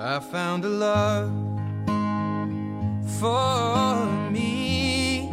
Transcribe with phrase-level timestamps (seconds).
[0.00, 1.28] I found a love
[3.18, 5.28] for me.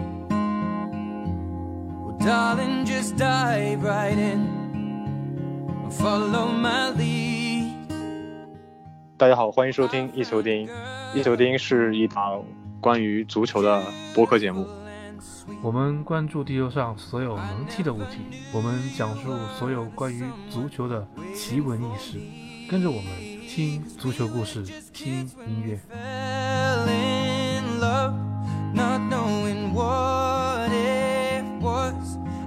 [2.02, 4.42] Well, darling, just dive right in
[5.84, 7.76] and follow my lead.
[9.18, 10.68] 大家好，欢迎收听一球钉。
[11.14, 12.44] 一球钉是一档
[12.82, 13.84] 关于足球的
[14.16, 14.66] 播客节目。
[15.62, 18.22] 我们关注地球上所有能踢的物体，
[18.52, 19.30] 我们讲述
[19.60, 22.18] 所有关于足球的奇闻异事。
[22.68, 23.06] 跟着我们
[23.48, 25.80] 听足球故事，听音乐。
[25.88, 28.14] Fell in love,
[28.74, 31.94] not knowing what it was.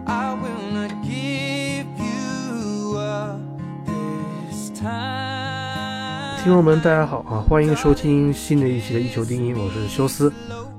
[0.06, 3.38] I will not give you up
[3.86, 6.42] this time.
[6.42, 10.32] 听众们，大家好啊，欢迎收听新的一期的《一球定音》，我是休斯。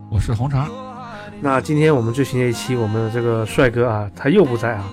[0.10, 0.68] 我是红茶，
[1.40, 4.84] 那今天我们最新的一期，我们的这个帅哥啊，他又不在啊，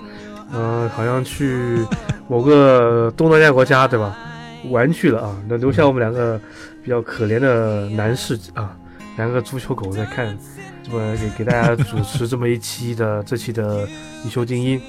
[0.53, 1.85] 嗯、好像去
[2.29, 4.17] 某个东南亚国家，对吧？
[4.69, 6.39] 玩去了啊，那留下我们两个
[6.83, 8.75] 比较可怜的男士啊，
[9.17, 10.37] 两个足球狗在看，
[10.83, 13.87] 这么给给大家主持这么一期的这期的
[14.25, 14.81] 一球精英。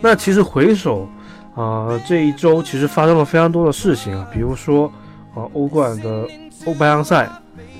[0.00, 1.08] 那其实回首
[1.54, 4.86] 啊、这一周其实发生了非常多的事情啊，比如说
[5.34, 6.26] 啊，欧冠的
[6.66, 7.30] 欧白洋赛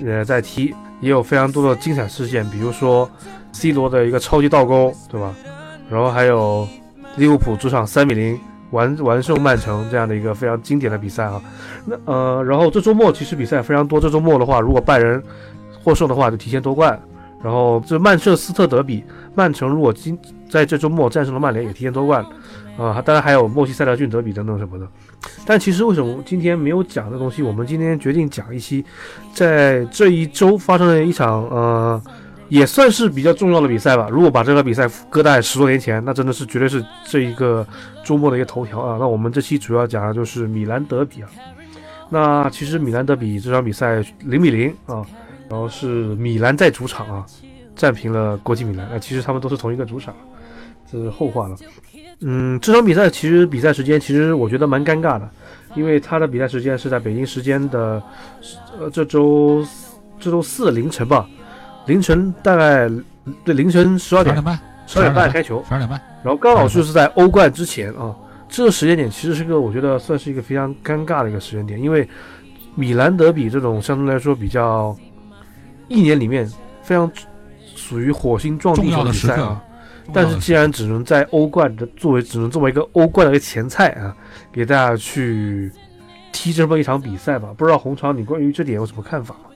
[0.00, 3.11] 也在踢，也有非常多的精彩事件，比如说
[3.52, 5.34] C 罗的一个超级倒钩，对吧？
[5.91, 6.67] 然后还有
[7.17, 8.39] 利物浦主场三比零
[8.75, 11.41] 完完胜曼城这样的一个非常经典的比赛啊。
[11.86, 15.22] 那呃，然后这周末其实比赛非常多，这周末的话，如果拜仁
[15.83, 17.00] 获胜的话，就提前夺冠。
[17.42, 22.25] 然后这曼彻斯特德比，曼城如果今在这周末战胜了曼联，也提前夺冠。
[22.77, 24.89] 啊、当然还有莫西塞德郡德比等等什么的。
[25.47, 28.84] 但其实为什么今天没有讲的东西，我们今天决定讲一期，
[29.33, 32.02] 在这一周发生的一场呃，
[32.55, 34.08] 也算是比较重要的比赛吧。
[34.08, 37.66] 如果把这个比赛搁在十多年前，那真的是绝对是这一个
[38.05, 38.96] 周末的一个头条啊。
[39.00, 41.28] 那我们这期主要讲的就是米兰德比啊。
[42.08, 45.05] 那其实米兰德比这场比赛零比零啊，
[45.50, 47.27] 然后是米兰在主场啊
[47.74, 48.89] 战平了国际米兰。
[48.89, 50.14] 那其实他们都是同一个主场，
[50.89, 51.56] 这是后话了。
[52.20, 55.29] 嗯，这场比赛其实比赛时间其实我觉得蛮尴尬的，
[55.74, 58.00] 因为他的比赛时间是在北京时间的
[58.79, 59.67] 呃这周
[60.20, 61.29] 这周四凌晨吧，
[61.86, 62.90] 凌晨大概
[63.45, 68.14] 对凌晨十二点半，十二点半开球，十二点半，然后刚好就是在欧冠之前啊，
[68.48, 72.08] 这个时间点其实是个我觉得算是一个非常尴尬的一个时间点，因为
[72.74, 74.96] 米兰德比这种相对来说比较
[75.89, 76.50] 一年里面
[76.83, 77.11] 非常
[77.74, 79.62] 属于火星撞地球的比赛啊。
[80.12, 84.14] 但是既然只能在欧冠的作为只能作为一个欧冠的一个前菜啊，
[84.52, 85.73] 给大家去
[86.30, 87.55] 踢这么一场比赛吧。
[87.56, 89.50] 不知道红肠你关于这点有什么看法吗？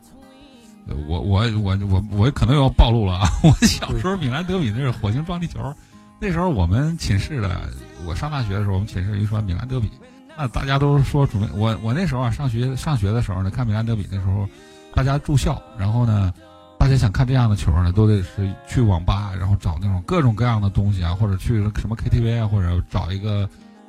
[0.89, 3.29] 呃我我我我我可能又要暴露了啊！
[3.43, 5.75] 我小时候米兰德比那是火星撞地球，
[6.19, 7.69] 那时候我们寝室的，
[8.07, 9.91] 我上大学的时候，我们寝室一说米兰德比，
[10.37, 14.49] 那大家都说准备我我那时候啊上学上学的时候呢，看米兰德比那时候
[14.95, 16.33] 大家住校，然后呢，
[16.79, 23.49] 大家想看这样的球呢，都得是去网吧，然后找那种各种各样的东西啊，或者去什么 KTV 啊，或者找一个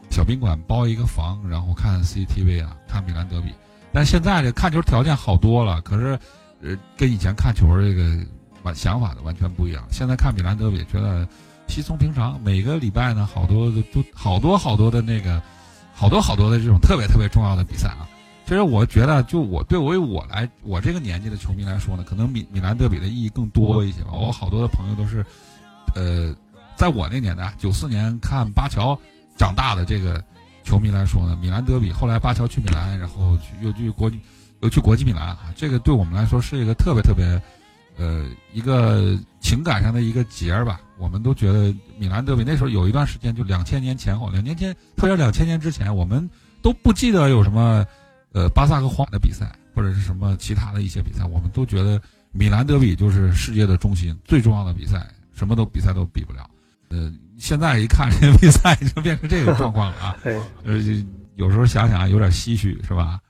[0.09, 3.53] 小宾馆包一个房，然后看 CCTV 啊，看米兰德比。
[3.91, 6.19] 但现在这看球条件好多了，可是
[6.62, 8.18] 呃，跟以前看球这个
[8.64, 9.84] 完想法的完全不一样。
[9.92, 11.28] 现在看米兰德比，觉得
[11.68, 12.40] 稀松平常。
[12.44, 15.42] 每个礼拜呢，好多都好多好多的那个，
[15.94, 18.08] 好多好多的这种特别特别重要的比赛啊。
[18.46, 24.12] 其实我觉得，就我对我我来，我这个年纪的球迷来说呢，可能米米兰德比的意义更多一些吧。
[24.12, 25.24] 我好多的朋友都是，
[25.96, 26.36] 呃，
[26.76, 29.00] 在我那年代，九四年看巴乔
[29.38, 30.24] 长大的这个
[30.64, 34.12] 球迷来说呢，米兰德比后来巴乔去米兰，然后去又去国
[34.62, 37.25] 又去国际米兰啊，这个对我们来说是一个特别特别，
[37.97, 40.81] 呃，一个情感上的一个结儿吧。
[40.97, 46.30] 我们都觉得米兰德比那时候有一段时间，就两千年前后，两年前，特别两千年之前，我们
[46.62, 47.86] 都不记得有什么，
[48.34, 52.02] 呃，巴萨和皇马的比赛，或者是什么其他的一些比赛，我们都觉得
[52.34, 56.50] 米兰德比就是世界的中心，最重要的比赛，什么都比赛都比不了。
[56.90, 60.81] 呃，现在一看这个比赛就变成这个状况了啊，哎，呃，
[61.36, 63.22] 有时候想想有点唏嘘，是吧？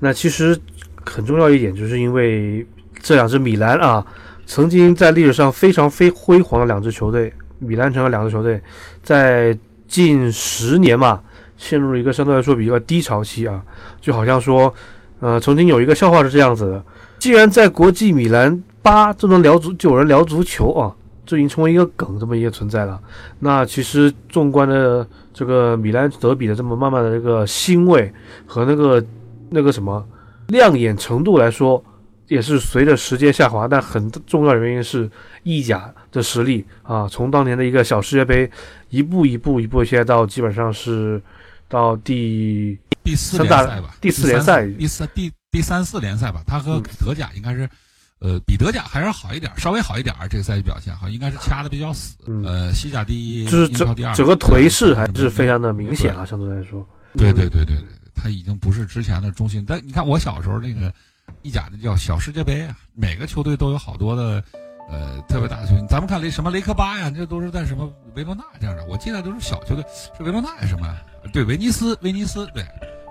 [0.00, 0.58] 那其实
[1.04, 2.66] 很重要一点，就是因为
[3.00, 4.04] 这两支米兰啊，
[4.46, 8.60] 曾经在历史上非常非辉煌的两支球队，米兰城的两支球队，
[9.02, 11.20] 在近十年嘛，
[11.56, 13.62] 陷入了一个相对来说比较低潮期啊，
[14.00, 14.72] 就好像说，
[15.20, 16.84] 呃，曾经有一个笑话是这样子的：
[17.18, 20.94] 既然在国际米兰八就能聊足，就有人聊足球啊，
[21.24, 23.00] 这已经成为一个梗这么一个存在了。
[23.38, 28.12] 那其实纵观的这个米兰德比的这么慢慢的这个欣慰
[28.46, 29.04] 和那个
[29.52, 30.04] 那个什么
[30.48, 31.82] 亮眼程度来说，
[32.28, 35.10] 也是随着时间下滑，但很重要的原因是
[35.42, 38.50] 意甲的实力啊，从当年的一个小世界杯
[38.88, 41.22] 一步一步一步，现在到基本上是
[41.68, 47.68] 到第第四大联赛吧，第四联赛第四第第三四联赛吧，他和德甲应该是，
[48.20, 50.14] 呃，比德甲还是好一点，稍微好一点。
[50.30, 52.16] 这个赛季表现哈应该是掐的比较死。
[52.44, 56.86] 呃，西甲第一，就是英超第二，整整个颓势还是非常的明显啊，相对来说。
[57.14, 59.64] 对对对对对，他已经不是之前的中心。
[59.66, 60.92] 但你看我小时候那个
[61.42, 64.42] 意甲的叫小世界杯啊，每个球队都有好多的
[64.90, 65.86] 呃特别大的球队。
[65.88, 69.84] 咱们看雷什么雷科巴呀，这都是在什么维罗纳这样的，我记得都是小球队，
[70.16, 70.96] 是维罗纳还是什么？
[71.32, 72.64] 对，威尼斯，威尼斯，对，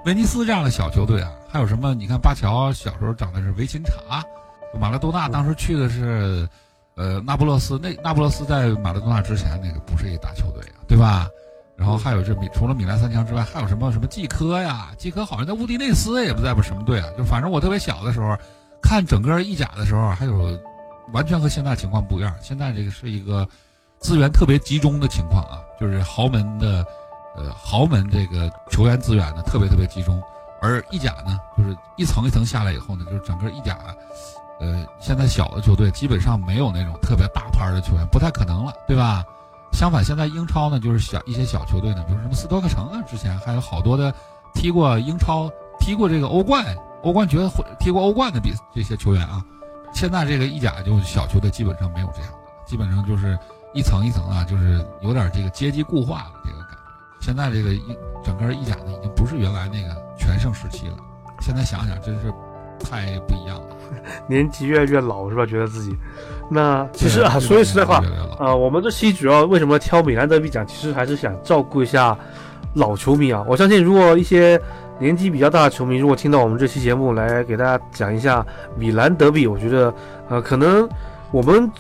[0.06, 1.94] 威尼斯这样的小球队啊，还有什么？
[1.94, 4.24] 你看巴乔小时候长的是维琴察，
[4.80, 6.48] 马拉多纳当时去的是
[6.96, 11.28] 呃那不勒斯，那那不勒斯在马拉多纳之前那个不是一大球队啊，对吧？
[11.82, 14.92] 然后还有这米，除了米兰三强之外，还有什么什么季科呀？
[15.00, 17.08] 季科好像在乌迪内斯也不在不什么队啊。
[17.18, 18.38] 就反正我特别小的时候，
[18.84, 20.56] 看整个意甲的时候，还有
[21.12, 22.32] 完全和现在情况不一样。
[22.40, 23.48] 现在这个是一个
[23.98, 26.86] 资源特别集中的情况啊，就是豪门的
[27.36, 30.22] 呃豪门这个球员资源呢特别特别集中，
[30.62, 33.76] 而意甲呢就是一层一层下来以后呢，就是整个意甲。
[34.60, 39.26] 呃，现在小的球队基本上没有那种特别大牌的球员，不太可能了，对吧？
[39.72, 44.14] 相反，现在英超呢，就是小一些小球队呢，比如什么斯托克城啊，之前还有好多的
[44.54, 46.64] 踢过英超、踢过这个欧冠、
[47.04, 49.44] 欧冠决会、踢过欧冠的比这些球员啊。
[49.94, 53.38] 现在这个意甲就小球队基本上没有这样的，基本上就是
[53.74, 56.78] 一层一层啊，就是有点这个阶级固化了这个感觉。
[57.20, 60.98] 现在这个一整个意甲呢，已经不是原来那个全盛时期了。
[61.40, 62.32] 现在想想，真是
[62.80, 63.76] 太不一样了。
[64.30, 65.46] 年纪越来越老是吧？
[65.46, 65.96] 觉得自己，
[66.54, 68.04] 那其实啊，说句实在话
[68.38, 72.18] 啊、我们这期主要为什么挑米兰德比讲，其实还是想照顾一下
[72.74, 73.42] 老球迷啊。
[73.48, 74.60] 我相信，如果一些
[75.00, 78.46] 年纪比较大的球迷，如果听到我们这期节目来给大家讲一下
[78.76, 79.94] 米兰德比，我觉得
[80.28, 80.88] 呃，可能
[81.32, 81.72] 我们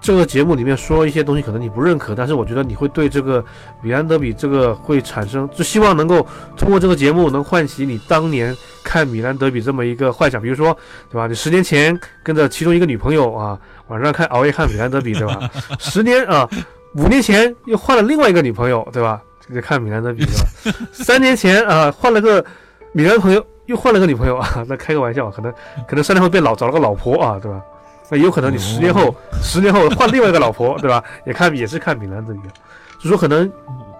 [0.00, 3.44] 这个节目里面说一些东西，可能你不认可，但是我觉得你会对这个
[3.82, 6.26] 米兰德比这个会产生，就希望能够
[6.56, 10.74] 通过这个节目能唤起你当年看米兰德比这么一个幻想，比如说，
[11.10, 11.26] 对吧？
[11.26, 13.58] 你十年前跟着其中一个女朋友啊，
[13.88, 15.38] 晚上看熬夜看米兰德比，对吧？
[15.78, 16.48] 十年啊，
[16.94, 19.20] 五年前又换了另外一个女朋友，对吧？
[19.46, 20.34] 这个看米兰德比，对
[20.72, 20.78] 吧？
[20.92, 22.42] 三年前啊，换了个
[22.92, 25.52] 米兰朋友，又换了个女朋友啊，那开个玩笑，可能
[25.86, 27.60] 可能三年后变老找了个老婆啊，对吧？
[28.10, 31.02] 那有可能你十年后，十年后换另外一个老婆， 对吧？
[31.24, 32.44] 也看也是看米兰这边，
[32.98, 33.46] 就说可能，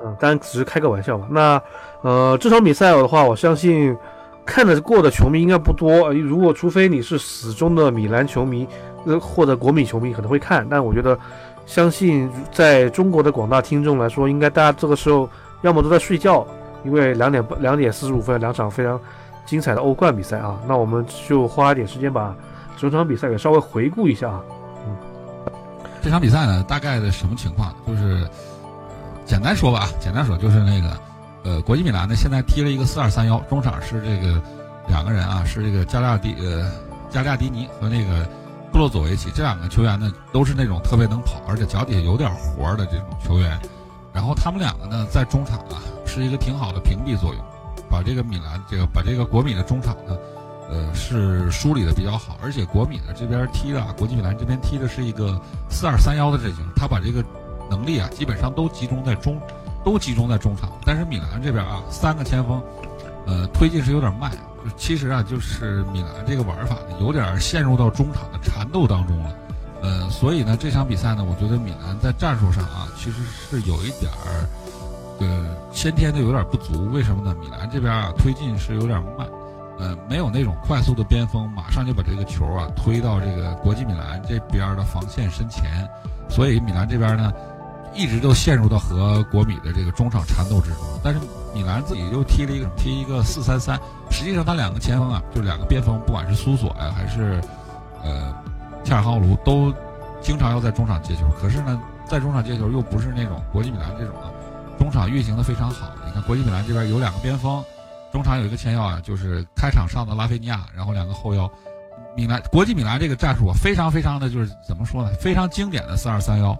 [0.04, 1.26] 嗯，当然只是开个玩笑嘛。
[1.30, 1.62] 那
[2.02, 3.96] 呃，这场比赛的话，我相信
[4.44, 6.06] 看得过的球迷应该不多。
[6.08, 8.66] 呃如果除非你是死忠的米兰球迷，
[9.04, 11.16] 呃，或者国米球迷可能会看，但我觉得，
[11.66, 15.28] 相信在中国的广大听众来说，应该大家这个时候
[15.62, 16.44] 要么都在睡觉，
[16.84, 18.98] 因为两点两点四十五分两场非常
[19.46, 20.58] 精彩的欧冠比赛啊。
[20.66, 22.34] 那我们就花一点时间把
[22.88, 24.40] 整场比赛给稍微回顾一下啊。
[26.02, 27.74] 这场比赛呢，大概的什么情况？
[27.86, 28.26] 就是
[29.26, 30.96] 简单说吧，简单说就是那个，
[31.44, 34.40] 呃，国际米兰呢现在踢了一个四二三幺，中场是这个
[34.88, 36.72] 两个人啊，是这个加利亚迪呃
[37.10, 38.26] 加利亚迪尼和那个
[38.72, 43.60] 布洛佐维奇这两个球员呢，都是那种特别能跑，而且脚底下有点活的这种球员。
[44.10, 47.44] 然后他们两个呢，在中场啊是一个挺好的屏蔽作用，
[47.90, 50.16] 把这个米兰这个把这个国米的中场呢。
[50.70, 57.24] 呃，是梳理的比较好，而且国米呢这边踢的，国际米兰这边踢的是一个四二三幺的阵型，他把这个
[57.68, 59.40] 能力啊基本上都集中在中，
[59.84, 60.70] 都集中在中场。
[60.86, 62.62] 但是米兰这边啊，三个前锋，
[63.26, 64.30] 呃，推进是有点慢。
[64.76, 69.34] 其实啊，就是米兰这个玩法呢，有点陷入到中场的缠斗当中了。
[69.82, 74.46] 呃，所以呢，这场比赛呢，我觉得米兰在战术上啊，其实是有一点儿，
[75.20, 76.90] 呃，先天的有点不足。
[76.92, 77.34] 为什么呢？
[77.40, 79.26] 米兰这边啊，推进是有点慢。
[79.80, 85.88] 呃，没有那种快速的边锋，马上就把这个球啊推到这个国际米兰这边的防线身前，
[86.28, 87.32] 所以米兰这边呢，
[87.94, 90.78] 一直都陷入到和国米的这个中场缠斗之中。
[91.02, 91.20] 但是
[91.54, 97.40] 米兰自己又踢了一个踢一个四三三，实际上他两个前锋啊，就两个边锋，不管是苏索呀、还是
[98.04, 98.34] 呃
[98.84, 99.72] 切尔哈卢，都
[100.20, 101.22] 经常要在中场接球。
[101.40, 104.28] 可是呢，在中场接球又不是那种国际米兰这种啊，
[104.78, 105.88] 中场运行的非常好。
[106.04, 107.64] 你看国际米兰这边有两个边锋。
[108.12, 111.50] 中场有一个前腰啊，就是开场上的拉菲尼亚，然后两个后腰。
[112.16, 115.10] 米兰国际米兰这个战术啊，非常非常的就是怎么说呢？
[115.20, 116.58] 非常经典的四二三幺，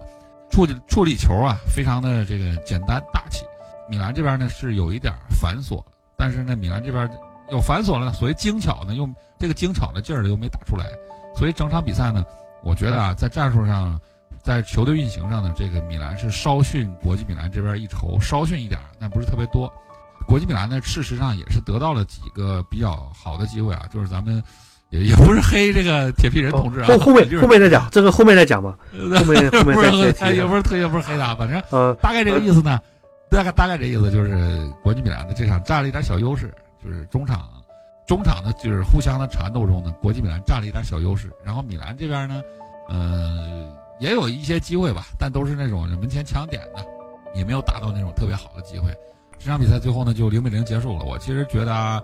[0.49, 3.43] 处理处理球啊，非常的这个简单大气。
[3.89, 5.83] 米兰这边呢是有一点繁琐，
[6.17, 7.09] 但是呢，米兰这边
[7.51, 10.85] 有繁琐了，所谓精巧呢，又这个精巧的劲儿又没打出来，
[11.35, 12.23] 所以整场比赛呢，
[12.63, 13.99] 我觉得啊，在战术上，
[14.41, 19.71] 在球队运行上呢，这个米兰是稍逊国际米兰这边一筹，稍逊一点，但不是特别多。
[20.27, 24.41] 国际米兰呢，事实上也是得到了几个比较好的机会啊，就是咱们
[24.89, 28.77] 也也不是黑这个铁皮人同志啊，后后面就是后面再讲，这个后面再讲吧。
[28.91, 32.79] 后面后面不再是再提也不是特也不是黑他，反正呃，大概这个意思呢，
[33.29, 37.49] 大概大概这意思就是国际米兰的这场占了一点小优势，就是中场
[38.07, 42.41] 中场呢就是互相的缠斗中呢，国际米兰占了一点小优势，然后米兰这边呢，
[42.89, 46.85] 呃，也有一些机会吧，但都是那种门前抢点的，
[47.33, 48.93] 也没有达到那种特别好的机会。
[49.43, 51.03] 这场比赛最后呢就零比零结束了。
[51.03, 52.01] 我其实觉得啊，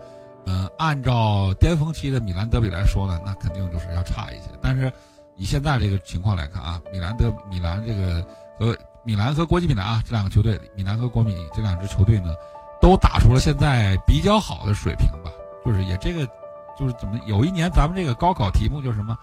[0.48, 4.50] 嗯、按照巅峰期的米兰德比来说呢，那肯定就是要差一些。
[4.62, 4.92] 但是
[5.36, 8.26] 以现在这个情况来看啊，米兰德米兰这个
[8.58, 12.34] 和米兰和国际米兰啊这两个球队，米兰和国米这两支球队呢，
[12.82, 15.32] 都打出了现在比较好的水平吧。
[15.64, 16.26] 就是也这个
[16.80, 19.16] 就是怎么有一年咱们这个高考题目就是什么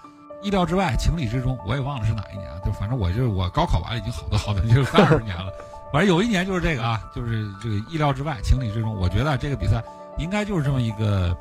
[0.42, 5.50] 意料之外情理之中，我也忘了是哪一年啊，就反正我就是我高考完了已经好多好多就是三十年了。
[5.94, 8.92] 反正有一年就是这个啊，就是这个意料之外，情理之中。
[8.96, 9.80] 我觉得这个比赛
[10.18, 11.32] 应该就是这么一个，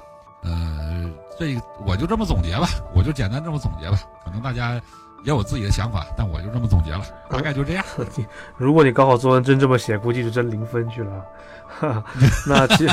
[0.43, 3.97] 呃，这个我就这么总结吧，我就简单这么总结吧。
[4.23, 4.73] 可能大家
[5.23, 7.83] 也有自己的想法，但我就这么总结了，大概就这样。
[8.15, 11.25] 你 如果你高考作文真这么写，估计就真零分去了。
[11.67, 12.03] 哈哈，
[12.47, 12.87] 那其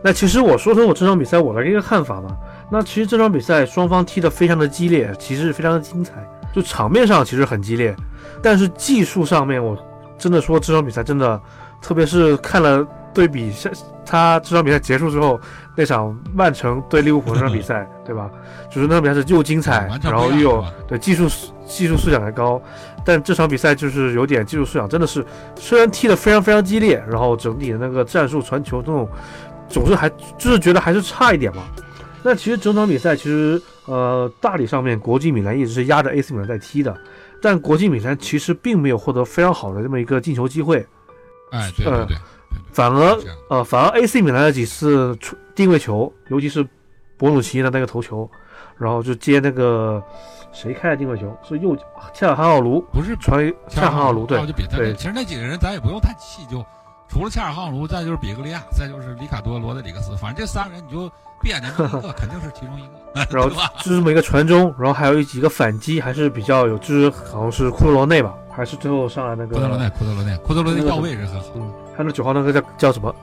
[0.00, 2.36] 那其实我说说我这场比赛我的一个看法吧。
[2.70, 7.96] 那其实这场比赛双方踢得非常的激烈，其实非常的精彩，就场面上其实很激烈，
[8.40, 9.76] 但是技术上面我
[10.18, 11.40] 真的说这场比赛真的，
[11.80, 13.70] 特别是看了对比下
[14.04, 15.38] 他这场比赛结束之后
[15.76, 18.30] 那场曼城对利物浦那场比赛，对吧？
[18.70, 21.28] 就是那场比赛是又精彩然后又有对技术
[21.66, 22.60] 技术素养还高，
[23.04, 25.24] 但这场比赛就是有点技术素养，真的是
[25.56, 29.08] 虽然踢得非常非常激烈，然后整体的那个战术传球这种
[29.68, 30.08] 总是还
[30.38, 31.62] 就是觉得还是差一点嘛。
[32.22, 36.96] 那其实整场比赛其实呃大体上面国际米兰一直是压着 AC 米兰在踢的，
[37.40, 40.84] 但国际米兰其实并没有获得非常好的这么一个进球机会，
[41.52, 42.16] 哎，对对呃对，
[42.72, 43.18] 反而
[43.48, 46.66] 呃，反而 AC 米兰的几次出定位球，尤其是
[47.16, 48.28] 博努奇的那个头球，
[48.76, 50.02] 然后就接那个
[50.52, 51.76] 谁开的定位球，是右
[52.14, 54.40] 恰尔哈奥卢不是传给恰尔哈奥卢，对
[54.70, 54.94] 对。
[54.94, 56.64] 其实那几个人咱也不用太细究，
[57.08, 63.50] 除了恰尔哈奥卢，再就是比格利亚，再就是里卡多、罗德里克斯，反正这三个人你就闭眼睛就一个，肯定是其中一个，然后？
[63.82, 73.14] 就这么一个传中，然后还有几个反击，还是比较有，就是好像是库德罗内吧，还是最后上来那个库德罗内，库德罗内，库德罗内到位是很好，嗯，还有那九号那个叫叫什么？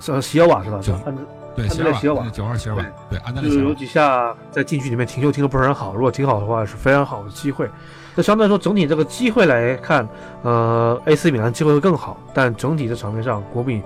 [0.00, 0.78] 是席尔瓦是吧？
[0.82, 1.22] 九安德
[1.54, 7.68] 对，安席尔瓦，德烈席尔瓦九号席尔瓦，对，安德烈席尔瓦，就是有几下在禁区里面停球停的不是很好，如果停好的话是非常好的机会。
[8.14, 10.06] 那相对来说，整体这个机会来看，
[10.42, 13.80] 呃，AC 米兰机会会更好，但整体的场面上，国米，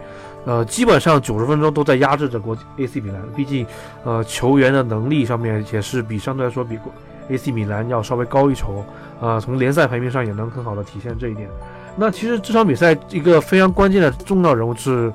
[0.45, 3.23] 呃，基本上九十分钟都在压制着国 AC 米兰。
[3.37, 3.65] 毕竟，
[4.05, 6.93] 呃，球员的能力上面也是比相对来说比国
[7.29, 8.85] AC 米兰要稍微高一筹，
[9.21, 11.49] 呃、从联赛排名上也能很好的体现这一点。
[11.97, 15.13] 那其实这场比赛一个非常关键的重要人物是，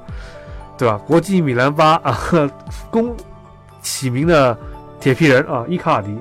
[0.82, 1.00] 对吧？
[1.06, 2.18] 国际米兰吧啊，
[2.90, 3.16] 公
[3.84, 4.58] 起名的
[5.00, 6.18] 铁皮人啊，伊卡尔迪。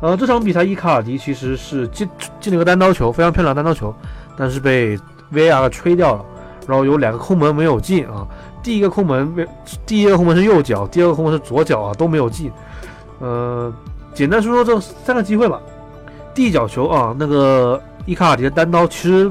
[0.00, 3.92] 呃，这场比赛伊卡尔迪其实是进进了个单刀球，非常漂亮的单刀球，
[4.36, 4.96] 但是被
[5.32, 6.24] VAR 吹掉了，
[6.68, 8.24] 然后有两个空门没有进啊。
[8.62, 9.44] 第一个空门被
[9.84, 12.52] 第一个空门是右脚，第二个空门是左脚啊，都没有进。
[13.18, 13.72] 呃，
[14.14, 15.60] 简单说说这三个机会吧。
[16.32, 19.28] 第一脚球啊，那个伊卡尔迪的单刀，其实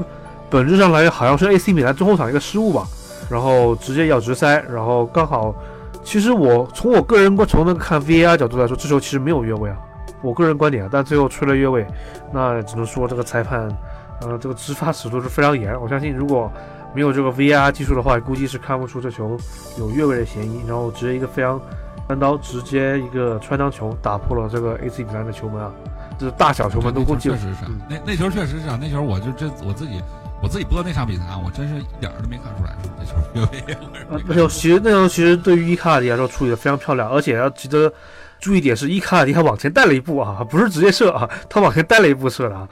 [0.50, 2.86] 本质上来好像是 AC 米兰中后场一个失误吧，
[3.30, 5.54] 然后直接要直塞，然后刚好，
[6.02, 9.76] 其实我从我个人观从那个看 VAR 角度来说，这球其实没有越位啊，
[10.20, 11.86] 我个人观点啊，但最后吹了越位，
[12.32, 13.68] 那只能说这个裁判，
[14.22, 16.50] 呃，这个执法尺度是非常严，我相信如果
[16.92, 19.38] 没有这个 VAR 技术的话，估计是看不出这球
[19.78, 21.60] 有越位的嫌疑，然后直接一个非常
[22.08, 25.70] 单刀直接一个穿裆球打破了这个 AC 米兰的球门啊，
[26.18, 30.02] 这是大小球门都那过进球确实是嗯，那那球确实是啊，那球我就这我自己
[30.42, 33.76] 我自己播那场比赛啊，我真是一点儿都没看出来说这球越位，
[34.10, 37.92] 我是 没看呃那球其实那球其实对于伊卡尔迪来说处理的非常漂亮，而且要值得
[38.40, 42.68] 注意点是，伊卡尔迪他往前带了一步啊，不是直接射啊，他往前带了一步射的啊，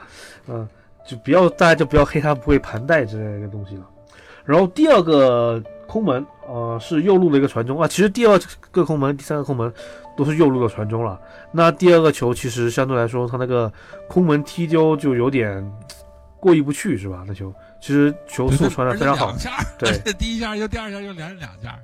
[0.47, 0.67] 嗯、
[1.07, 3.83] 就不要大家就不要黑他不会盘带之类的一个东西了。
[4.45, 8.39] 然后第二个空门，呃，是右路的一个传中啊，其实第二
[8.71, 9.71] 个空门、第三个空门
[10.17, 11.19] 都是右路的传中了。
[11.51, 13.71] 那第二个球其实相对来说，他那个
[14.07, 15.63] 空门踢丢就有点
[16.39, 17.23] 过意不去，是吧？
[17.27, 19.35] 那球其实球速传的非常好
[19.77, 21.79] 对而且第一下又第二下又连着两下。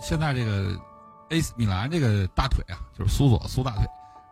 [0.00, 0.76] 现在这个
[1.30, 3.84] AC 米兰这个大腿啊，就是苏索苏大腿，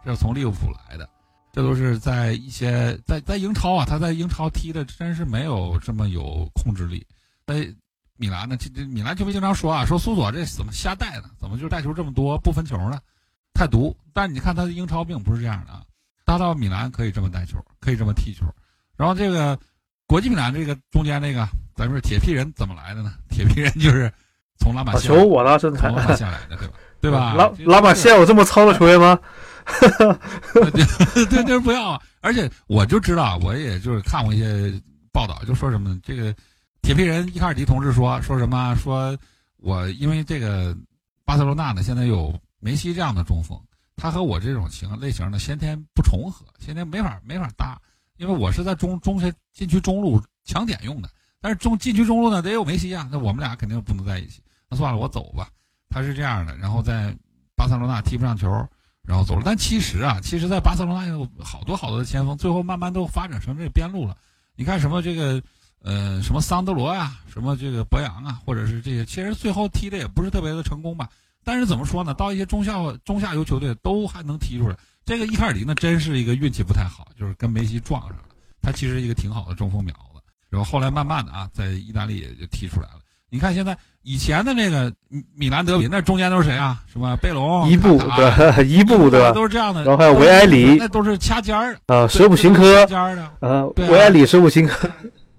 [0.04, 1.09] 这是从利物浦来的，
[1.52, 7.07] 这都是在一些在在英超啊，他在英超踢的真是没有这么有控制力。
[7.47, 7.73] 在
[8.16, 11.30] 米兰呢，这这米兰球迷经常说啊，说苏索这怎么瞎带呢？
[11.38, 13.00] 怎么就是带球这么多不分球呢？
[13.54, 13.97] 太毒。
[14.12, 15.83] 但是你看他的英超并不是这样的啊，
[16.26, 18.45] 他到米兰可以这么带球，可以这么踢球。
[19.00, 19.59] 然后这个
[20.07, 23.14] 国际米兰这个中间那个，咱们说铁皮人怎么来的呢？
[23.30, 24.12] 铁皮人就是
[24.59, 26.75] 从拉玛把西亚球我拉身材从，拉玛西亚来的，对吧？
[27.00, 27.33] 对吧？
[27.35, 29.19] 拉这拉玛西亚有这么糙的球员吗？
[30.52, 32.02] 对 对对，不要啊！
[32.21, 34.71] 而且我就知道，我也就是看过一些
[35.12, 36.35] 报道，就说什么这个
[36.83, 38.75] 铁皮人伊卡尔迪同志说说什么？
[38.75, 39.16] 说
[39.57, 40.76] 我因为这个
[41.25, 43.59] 巴塞罗那呢，现在有梅西这样的中锋，
[43.97, 47.80] 他和我这种型类型的先天不重合，先天没法没法搭，
[48.21, 51.09] 因为我是在中中线禁区中路抢点用的，
[51.41, 54.43] 但是中禁区中路呢得有梅西啊，那我们俩肯定不能在一起。
[54.69, 55.49] 那算了，我走吧。
[55.89, 57.17] 他是这样的，然后在
[57.57, 58.47] 巴塞罗那踢不上球，
[59.03, 59.43] 然后走了。
[59.43, 64.15] 但其实啊，其实，在巴塞罗那有好多好多的前锋，最后慢慢都发展成这个边路了。
[64.55, 65.43] 你看什么这个，
[65.83, 71.09] 呃，什么桑德罗啊，什么这个博扬啊，或者是这些，其实最后踢的也不是特别的成功吧。
[71.43, 74.77] 但是怎么说呢，到一些中下中下游球队都还能踢出来。
[75.04, 78.25] 这个伊卡尔迪呢，真是一个运气不太好，就是跟梅西撞上了。
[78.62, 83.00] 他其实一个挺好的中锋苗子，然后后来慢慢的啊，在意大利也就踢出来了。
[83.33, 84.92] 你看现在以前的那个
[85.37, 86.83] 米兰德比，那中间都是谁啊？
[86.92, 89.33] 什么贝隆、伊布对，伊布对吧？
[89.33, 89.85] 都是这样的。
[89.85, 93.30] 然后还有维埃里，那都是掐尖儿啊，舍甫琴科尖儿的。
[93.38, 94.90] 呃，维埃里、舍甫琴科，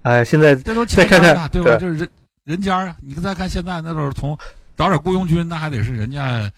[0.03, 1.75] 哎，现在这都再看看，对吧？
[1.75, 2.09] 就是人
[2.45, 2.95] 人尖儿啊！
[3.01, 4.37] 你再看现在，那都是从
[4.77, 6.49] 找点雇佣军，那还得是人家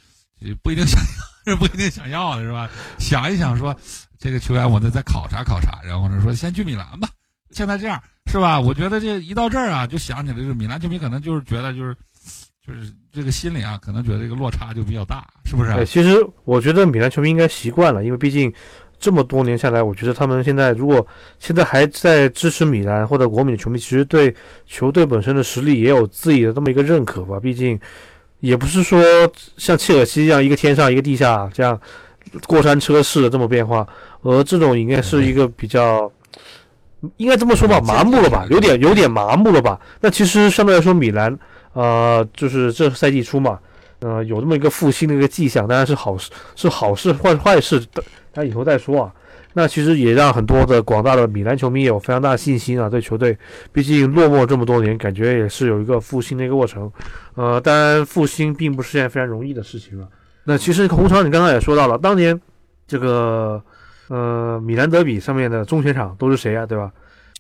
[0.62, 1.07] 不一定想要，
[1.59, 2.69] 不一定想要的是吧？
[3.00, 3.75] 想一想说，
[4.17, 7.09] 这个球员我得再考察考察，然后呢说先去米兰吧。
[7.51, 8.59] 现在这样是吧？
[8.59, 11.95] 我觉得这一到这儿啊，就想起来，就是米兰球迷可能就是觉得就是，
[12.65, 15.71] 就是这个心里啊，可能觉得这个落差就比较大，是不是？
[15.73, 18.51] 对，其实我觉得米兰球迷应该习惯了，因为毕竟
[18.97, 21.05] 这么多年下来，我觉得他们现在如果
[21.38, 24.33] 现在还在支持米兰或者国米的球迷，其实对
[24.65, 27.39] 球队本身的实力也有自己的这么一个认可吧。
[27.39, 27.79] 毕竟
[28.43, 29.01] 也不是说
[29.55, 31.79] 像切尔西一样一个天上一个地下这样
[32.45, 33.88] 过山车式的这么变化，
[34.21, 36.12] 而这种应该是一个比较。
[37.17, 39.77] 应该这么说吧，麻木了吧，有点有点麻木了吧。
[40.00, 41.38] 那其实相对来说，米兰，
[41.73, 43.59] 呃，就是这赛季初嘛，
[44.00, 47.85] 呃，有这么一个复兴的一个迹象，当然是好事，是好事坏坏事，
[48.31, 49.12] 但以后再说啊。
[49.53, 53.38] 那其实也让很多的广大的米兰球迷有非常大的信心啊，对球队，
[53.72, 56.91] 毕竟落寞这么多年，感觉也是有一个复兴的一个过程。
[57.36, 60.07] 呃，当然复兴并不是件非常容易的事情了。
[60.43, 62.39] 那其实红场你刚刚也说到了，当年
[62.88, 63.63] 这个。
[64.09, 66.66] 呃，米兰德比上面的中前场都是谁啊？
[66.66, 66.92] 对吧？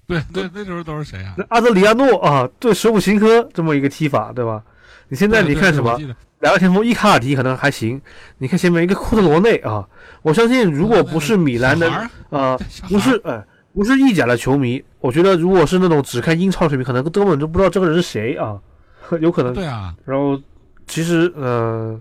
[0.07, 1.35] 对对，那时候都是谁啊？
[1.37, 4.63] 那阿德里亚诺啊，对，舍甫琴科这么一个踢法，对吧？
[5.09, 5.99] 你现在你看什么？
[6.39, 8.01] 两个前锋，伊卡尔迪可能还行。
[8.37, 9.85] 你看前面一个库特罗内啊，
[10.23, 12.57] 我相信如果不是米兰的呃，
[12.89, 13.43] 不是哎，
[13.75, 18.57] 不是意甲的球迷，我觉得如果是那种只看英超球迷，可能根本就不知道这个人是谁啊，
[19.21, 19.53] 有可能。
[19.53, 19.93] 对啊。
[20.05, 20.41] 然后
[20.87, 21.99] 其实呃，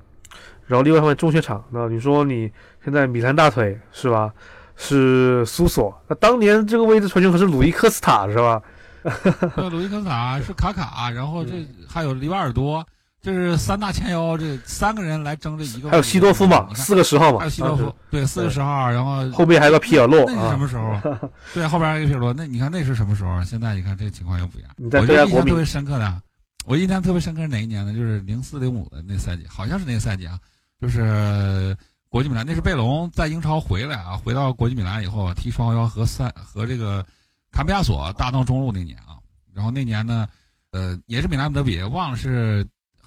[0.67, 2.51] 然后另外一方面中前场，那你说你。
[2.85, 4.33] 现在米兰大腿是吧？
[4.75, 5.97] 是苏索。
[6.09, 8.61] 那当年这个位置传球可是鲁伊科斯塔是吧？
[9.71, 12.85] 鲁伊科斯塔是卡卡，然后这还有里瓦尔多，
[13.23, 15.89] 这是三大前腰，这三个人来争这一个。
[15.89, 17.39] 还有西多夫嘛，四个十号嘛。
[17.39, 20.25] 还有西多夫，对，四个十号，然后后面还有个皮尔洛。
[20.27, 21.31] 那是什么时候？
[21.55, 22.33] 对，后边还有个皮尔洛。
[22.33, 23.43] 那你看那是什么时候？
[23.45, 24.71] 现在你看这情况又不一样。
[24.79, 26.23] 我印象特别深刻的，
[26.67, 27.95] 我印象特别深刻是哪一年呢？
[27.95, 30.39] 就是零四零五的那赛季，好像是那个赛季啊，
[30.81, 31.77] 就是。
[32.09, 37.03] 国际米兰那是贝隆在英超回来啊，回到国际米兰以后踢双幺和三和这个
[37.51, 39.17] 坎比亚索搭档中路那年啊，
[39.55, 40.29] 然后那年呢，
[40.73, 42.67] 呃，也是米兰德比，忘了是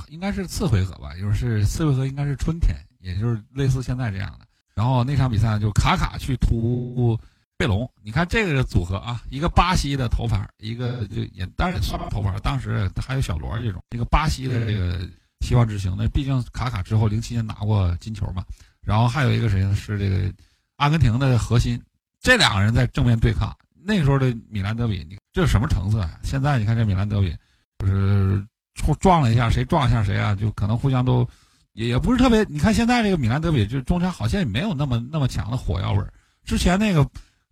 [0.09, 4.45] 应该是次回合吧，就是次回合应该是春天，也就是类似现在这样的。
[4.73, 7.17] 然后那场比赛就卡卡去突
[7.57, 15.07] 贝隆，你看这个组合啊，一个巴西的头牌，一个就也当然算头牌，当时还有小罗这种，一个巴西的这个
[15.39, 18.43] 希望之星，那毕竟卡卡之后零七年拿过金球嘛。
[18.81, 19.73] 然后还有一个谁呢？
[19.73, 20.31] 是这个
[20.75, 21.81] 阿根廷的核心，
[22.19, 23.55] 这两个人在正面对抗。
[23.87, 26.19] 那时候的米兰德比，你这是什么成色啊？
[26.23, 27.35] 现在你看这米兰德比，
[27.79, 28.45] 就是
[28.95, 30.35] 撞了一下，谁撞一下谁啊？
[30.35, 31.27] 就可能互相都
[31.73, 32.45] 也也不是特别。
[32.49, 36.13] 你看现在这个米兰德比，就是中场好像也没有那么那么强的火药味儿。
[36.43, 37.07] 之前那个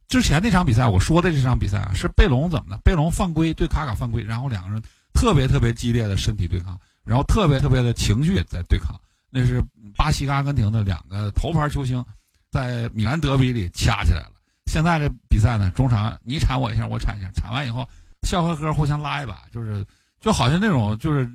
[0.08, 2.82] 之前那场比赛，我说的这场比赛啊，是贝隆怎么的？
[2.84, 4.82] 贝隆犯规对卡卡犯规，然后两个人
[5.14, 9.00] 特别特别激烈的身体对抗，然后特别特别的情绪在对抗。
[9.30, 9.64] 那是
[9.96, 12.06] 巴西跟阿根廷的两个头牌球星，
[12.52, 14.34] 在米兰德比里掐起来了。
[14.68, 17.88] 现在这比赛呢，中场你铲我一下，我铲一下，铲完以后
[18.22, 19.84] 笑呵呵互相拉一把，就是
[20.24, 21.30] 就好像那种就是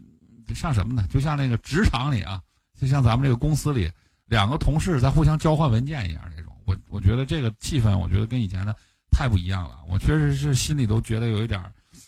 [0.54, 1.04] 像什么呢？
[1.10, 2.40] 就像那个职场里啊，
[2.80, 3.90] 就像咱们这个公司里
[4.28, 6.50] 两个同事在互相交换文件一样那种。
[6.64, 8.74] 我我觉得这个气氛，我觉得跟以前的
[9.10, 9.76] 太不一样了。
[9.90, 11.62] 我确实是心里都觉得有一点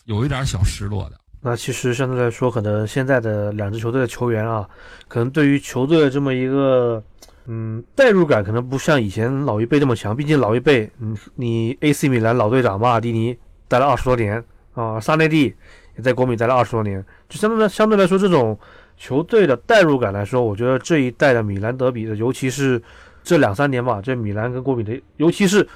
[0.05, 1.19] 有一点小失落的。
[1.39, 4.67] 那其实相对来说，可能现在的两支球队的球员啊，
[5.07, 7.03] 可能对于球队的这么一个，
[7.45, 10.15] 嗯，代入感可能不像以前老一辈那么强。
[10.15, 15.55] 毕竟老一辈，嗯，你 AC 米兰老队长马尔蒂尼待了二十多年啊，萨内蒂
[15.95, 18.57] 也在国米待了二十多年，就相对来相对来说，这种
[18.97, 22.81] 球队的代入感来说，我觉得这一代的米兰德比的，尤其是
[23.23, 25.67] 这两三年吧，这米兰跟国米的，尤其是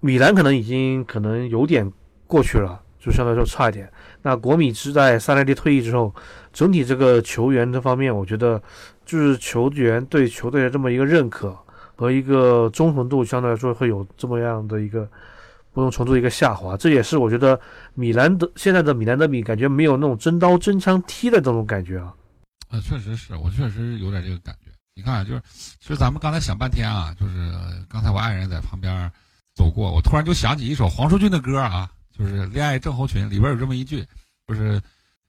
[0.00, 1.90] 米兰可能已经可能有点
[2.26, 2.82] 过去了。
[2.98, 3.88] 就相对来说差一点。
[4.22, 6.12] 那国米是在萨内蒂退役之后，
[6.52, 8.60] 整体这个球员这方面，我觉得
[9.04, 11.56] 就是球员对球队的这么一个认可
[11.94, 15.08] 和一个忠诚度，相对来说会有这么样的一个
[15.76, 16.74] 不同程度一个下滑。
[16.74, 17.60] 这也是我觉得
[17.92, 22.14] 米兰的现在的米兰德比感觉没有那种真刀真枪踢的这种感觉啊。
[22.70, 24.70] 呃，确实是我确实有点这个感觉。
[24.94, 25.42] 你看，就是
[25.78, 27.52] 其实咱们刚才想半天啊，就是
[27.90, 29.12] 刚才我爱人在旁边
[29.54, 34.02] 走过，我突然就想起一首黄舒骏的歌啊，就是《恋爱症候群》里边有这么一句，
[34.48, 34.80] 就是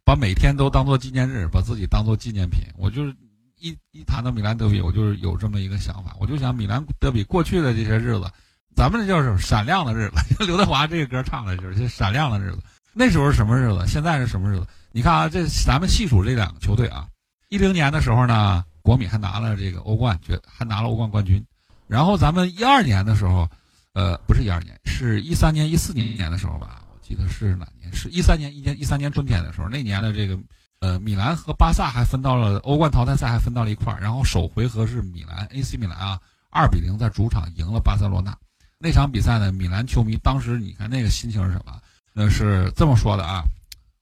[0.05, 2.62] 把每天都当做纪念日，把自己当做纪念品。
[2.77, 3.13] 我就是
[3.60, 8.31] 一一谈到米兰德比，我就是有这么一个想法，我就想米兰德比过去的这些日子，
[8.78, 10.46] 咱们这叫什么闪亮的日子？
[10.46, 12.60] 刘德华这个歌唱的就是闪亮的日子。
[12.94, 13.84] 那时候是什么日子？
[13.88, 14.68] 现在是什么日子？
[14.92, 17.08] 你看啊，这咱们细数这两个球队啊，
[17.50, 18.63] 一零年的时候呢。
[18.84, 21.46] 国米还拿了这个欧冠，决还拿了欧冠冠军。
[21.88, 23.46] 然后咱们一二年的时候，
[23.92, 26.82] 呃，不是一二年，是一三年、一四年年的时候吧？
[26.94, 27.94] 我记得是哪年？
[27.94, 29.68] 是一三年一年一三年春天的时候。
[29.68, 30.40] 那年的这个，
[30.80, 34.00] 呃，米兰和巴萨还分到了欧冠淘汰赛，还分到了一块儿。
[34.00, 36.18] 然后首回合是米兰 AC 米兰啊，
[36.50, 38.34] 二比零在主场赢了巴塞罗那。
[38.80, 41.74] 那场比赛呢，米兰球迷当时你看那个心情是什么？
[42.13, 43.44] 那是这么说的啊，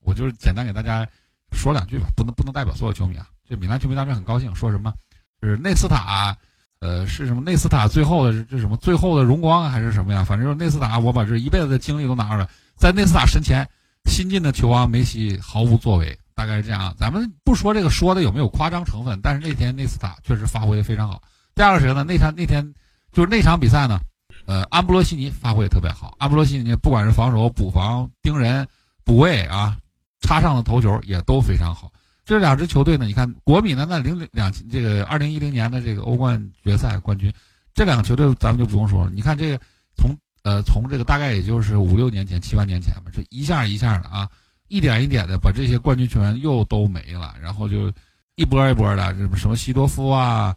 [0.01, 1.07] 我就是简单给大家
[1.51, 3.27] 说两句吧，不能不能代表所有球迷啊。
[3.47, 4.93] 这米兰球迷当时很高兴，说什么？
[5.41, 6.35] 是内斯塔，
[6.79, 7.41] 呃，是什么？
[7.41, 8.75] 内斯塔最后的这什么？
[8.77, 10.23] 最后的荣光还是什么呀？
[10.23, 13.67] 反正就是内斯塔，我把这一辈子的精力都拿出来，在内斯塔身前，
[14.05, 16.95] 新晋的球王梅西毫无作为，大概是这样啊。
[16.97, 21.21] 咱们不说这个说的有没有夸张成分，但是那天内斯塔确实发挥的非常好。
[21.53, 22.03] 第二个谁呢？
[22.03, 22.73] 那场那天
[23.11, 23.99] 就是那场比赛呢，
[24.45, 26.15] 呃，安布罗西尼发挥也特别好。
[26.19, 28.67] 安布罗西尼不管是防守、补防、盯人、
[29.03, 29.77] 补位啊，
[30.21, 31.91] 插上的头球也都非常好。
[32.23, 33.05] 这两支球队呢？
[33.05, 37.31] 你看国米呢，那零零两这个二零一零年的这个欧冠决赛冠军，
[37.73, 39.11] 这两个球队咱们就不用说了。
[39.13, 39.59] 你看这个
[39.95, 40.09] 从
[40.41, 44.27] 呃从这个大概也就是五六年前、七八年前吧，这一下一下的啊，
[44.69, 47.91] 一点一点的把这些冠军球员又都没了，然后就
[48.35, 50.51] 一波一波的，什么什么西多夫啊、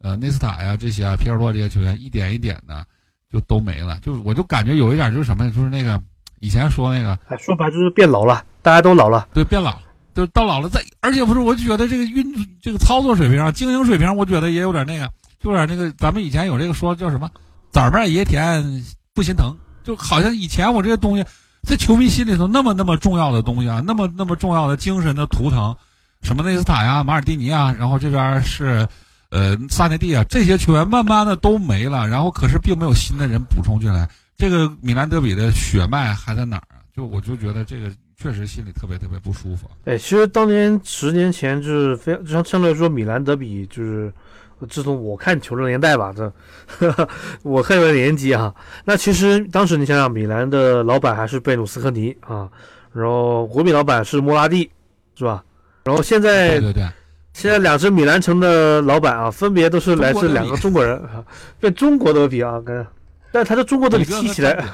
[0.00, 2.86] 呃内斯塔呀这些啊、皮尔洛这些球员一点一点的
[3.34, 3.98] 就都没了。
[4.00, 6.00] 就我就感觉有一点就是什么，就是那个
[6.38, 9.76] 以前说那个，说白就是变老了，大家都老了，对，变老。
[10.14, 12.24] 就到老了，再而且不是，我就觉得这个运
[12.62, 15.90] 这个操作水平啊，经营水平，我觉得也有点那个，有点那个。
[15.98, 17.28] 咱们以前有这个说叫什么
[17.72, 18.64] “崽儿面爷甜
[19.12, 21.24] 不心疼”，就好像以前我这些东西
[21.64, 25.74] 在球迷心里头那么那么重要的东西啊，那么那么重要的精神的图腾，
[26.22, 28.86] 什么内斯塔呀、马尔蒂尼啊，然后这边是
[29.34, 36.80] 呃萨内蒂啊，这些球员慢慢的都没了，然后可是并没有新的人补充进来，这个米兰德比的血脉还在哪儿啊？
[36.96, 37.90] 就我就觉得这个。
[38.16, 39.68] 确实心里特别特别不舒服。
[39.86, 44.10] 哎，其实当年十年前就是非常相相对来说，米兰德比就是
[44.70, 46.32] 自从我看球的年代吧，这
[47.42, 48.54] 我看的年纪啊。
[48.84, 52.48] 那其实当时你想想，米兰的老板还是贝努斯科尼啊，
[52.92, 54.70] 然后国米老板是莫拉蒂，
[55.16, 55.42] 是吧？
[55.82, 56.88] 然后现在对对对，
[57.34, 61.22] 现在两支米兰城的老板啊，分别都是来自两个中国人啊，
[61.60, 62.86] 被中国德比啊跟。
[63.32, 64.64] 但他在中国德比踢起来，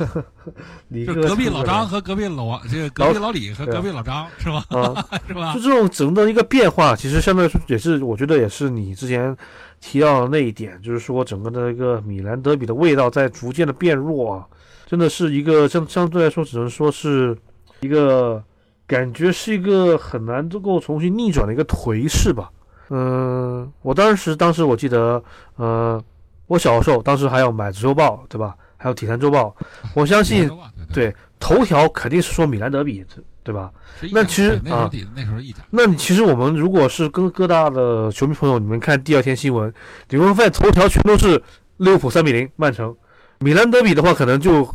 [1.07, 4.63] 就隔壁老张和隔壁老王，这个隔壁老李和隔壁老张是吧？
[5.27, 5.55] 是吧？
[5.55, 9.35] 就这种整个的一个变化，其实相对来说也是，我觉得也是你之前
[9.81, 14.45] 提到的那一点，就是说整个的一个米兰德比的味道在逐渐的变弱啊，
[14.87, 17.35] 真的是一个相相对来说只能说是
[17.81, 18.45] 一个
[18.91, 22.51] 感觉是一个很难能够重新逆转的一个颓势吧。
[22.89, 25.23] 嗯，我当时当时我记得，
[25.55, 26.03] 呃。
[26.51, 28.57] 我小时候，当时还要买《足球报》，对吧？
[28.77, 29.55] 还有《体坛周报》。
[29.95, 30.51] 我相信，
[30.93, 33.07] 对头条肯定是说米兰德比，
[33.45, 33.71] 对吧？
[34.13, 39.73] 那其实啊，那时候一那其实我们如果是跟各大的球迷朋友，你们看第二天新闻，
[40.09, 41.41] 你会发现头条全都是
[41.77, 42.93] 利物浦三比零曼城。
[43.39, 44.69] 米兰德比的话，可能就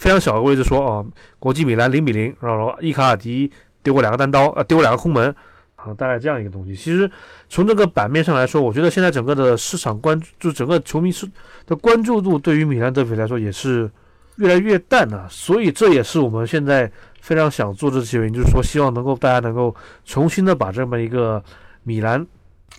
[0.00, 1.04] 非常小的位置说啊，
[1.38, 5.34] 国际米兰零比零，然后伊卡尔迪丢过两个单刀，呃，丢过两个空门。
[5.76, 6.74] 啊，大概这样一个东西。
[6.74, 7.10] 其实
[7.50, 11.26] 从这个版面上来说，我觉得现在整个的市场关注，整个球迷是
[11.66, 13.90] 的关注度，对于米兰德比来说也是
[14.36, 15.26] 越来越淡了。
[15.30, 19.74] 所以这也是我们现在非常想做这些原因，就是说希望能够大家能够
[20.06, 21.42] 重新的把这么一个
[21.82, 22.26] 米兰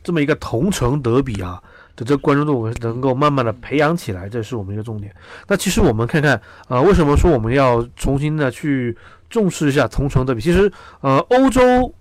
[0.03, 1.61] 这么一个同城德比啊
[2.03, 5.13] 这关注度能够慢慢的培养起来，这是我们一个重点。
[5.47, 8.97] 那其实我们看看啊，为什么说我们要重新的去
[9.29, 10.41] 重视一下同城德比？
[10.41, 11.93] 其实呃，欧洲。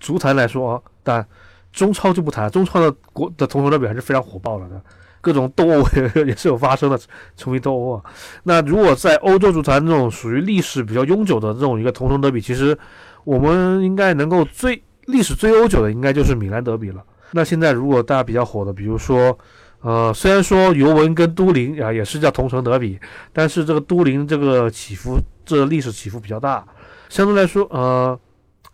[0.00, 1.26] 足坛来说啊，但
[1.72, 4.78] 中超就不谈，中超的国的同城德比还是非常火爆了的，
[5.22, 5.82] 各种斗殴
[6.26, 7.00] 也是有发生的，
[7.36, 8.04] 球迷斗殴啊。
[8.42, 12.76] 那如果在欧洲足坛这种属于历史比较悠久的这种一个同城德比，其实
[13.24, 17.02] 我们应该能够最历史最悠久的，应该就是米兰德比了。
[17.32, 19.38] 那现在如果大家比较火的，比如说，
[19.80, 22.98] 呃，虽然说尤文跟都灵啊也是叫同城德比，
[23.32, 26.64] 但是这个都灵这个起伏，这历史起伏比较大。
[27.08, 28.18] 相对来说，呃，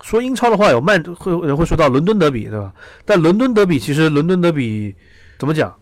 [0.02, 2.72] 说英超的话，有曼会有人会说到伦敦德比，对吧？
[3.04, 4.94] 但伦敦德比其实伦敦德比
[5.38, 5.74] 怎么讲？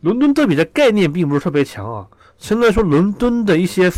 [0.00, 2.06] 伦敦德比的概念并不是特别强啊。
[2.36, 3.90] 相对来说，伦敦的一些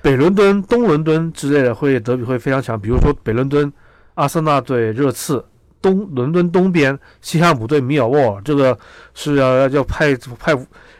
[0.00, 3.72] 北伦敦、东伦敦之类的会德比会非常强，比如说北伦敦
[4.14, 5.44] 阿森纳对热刺，
[5.82, 8.78] 东伦敦东边西汉姆对米尔沃尔，这个
[9.14, 10.52] 是要要派派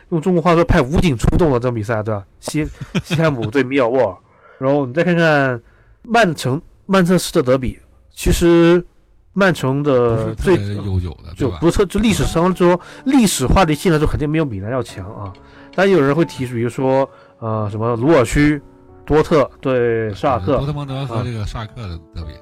[0.09, 2.25] 用中国话说派武警出动了这种比赛，对吧？
[2.39, 2.67] 西
[3.03, 4.17] 西汉姆对米尔沃尔，
[4.57, 5.61] 然后你再看看
[6.03, 7.79] 曼城曼彻斯特德比，
[8.13, 8.83] 其实
[9.33, 15.31] 曼城的最悠久的，就不是就历史上说历史话题性来说，肯定没有米兰要强啊。
[15.73, 18.61] 但有人会提出，比如说呃什么鲁尔区
[19.05, 21.21] 多特对沙尔克多，特蒙德和啊。
[21.23, 22.33] 这个沙尔克的德比，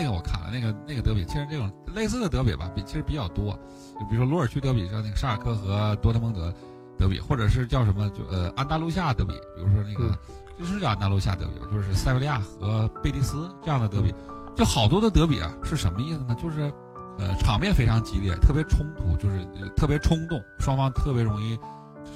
[0.00, 3.52] 那个我看了，那个那个德比，其实这种类似的德比吧，比其实比较多。
[3.98, 6.54] 就比如说鲁尔区德比，像那个沙尔克和多特蒙德
[6.96, 10.18] 德比，或者是叫什么就呃安达卢西亚德比，比如说那个、嗯
[10.56, 14.14] 就是叫安达卢西亚德比，就是塞维利亚和贝蒂斯这样的德比，
[14.56, 16.36] 就好多的德比啊，是什么意思呢？
[16.40, 16.72] 就是
[17.18, 21.56] 呃场面非常激烈，特别冲突，就是、呃特别冲动，双方特别容易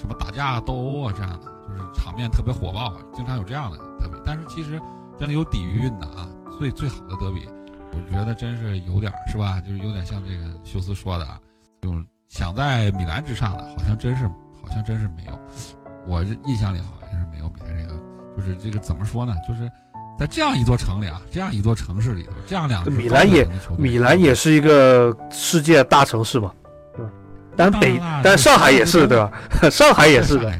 [0.00, 4.20] 什么打架斗殴啊这样的，就是场面特别火爆啊，经常有这样的德比。
[4.24, 4.80] 但是其实
[5.18, 7.48] 真的有底蕴的啊，最最好的德比，
[7.92, 9.60] 我觉得真是有点儿是吧？
[9.60, 11.38] 就是有点像这个休斯说的啊，
[11.82, 15.38] 就是想在米兰之上的，好像真是好像真是没有。
[16.06, 18.00] 我这印象里好像是没有米兰这个，
[18.36, 19.34] 就是这个怎么说呢？
[19.46, 19.70] 就是
[20.18, 26.52] 在这样一座城里啊，这样一座城市里头，这样两个米兰也米兰也是一个世界大城市嘛，
[26.96, 27.10] 对吧？
[27.56, 29.30] 但北但上海也是对吧？
[29.70, 30.52] 上海也是的，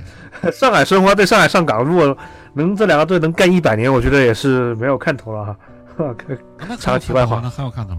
[0.42, 2.16] 的， 上海申花对上海上港，如果
[2.54, 5.56] 能这两个队能干一百年，我觉得也是没有看头了哈。
[6.58, 7.94] 那插个题外话那很有看头。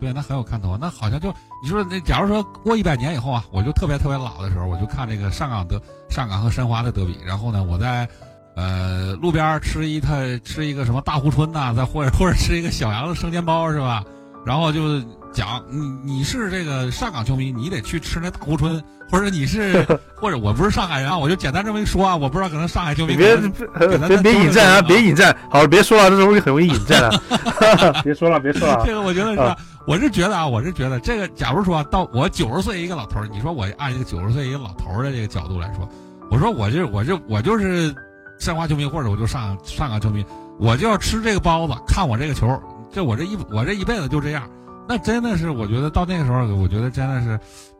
[0.00, 0.78] 对，那很有看头。
[0.80, 8.08] 那好像就你说，那假如说过一百年以后啊，我就特别特别老的时候，我就看这个上港德上港和申花的德比，然后呢，我在
[8.54, 14.04] 呃路边吃一他吃一个什么大湖春呐、再或者或者吃一个小杨的生煎包是吧？
[14.46, 15.00] 然后就
[15.32, 19.84] 讲你你是这个上港球迷，你得去吃那大珲春，或者你是
[20.16, 24.82] 或者我不是上海人啊，我就简单这么一说啊，我不知道可能上海球迷别可能别别别引战啊！
[24.82, 28.00] 别引战，好，别说了，这容易很容易引战啊！
[28.02, 28.92] 别说了，别说了 这。
[28.94, 35.88] 个我觉得是啊，我是觉得啊，我是觉得这个，假如说到我九十岁一个老头儿，你说我按一个九十岁一个老头儿的这个角度来说，
[36.30, 37.94] 我说我就我就我就是
[38.38, 40.24] 申花球迷，或者我就上上港球迷，
[40.58, 42.60] 我就要吃这个包子，看我这个球，
[42.92, 44.48] 这我这一我这一辈子就这样，
[44.88, 47.38] 那真的是我觉得到那个时候，我觉得真的是，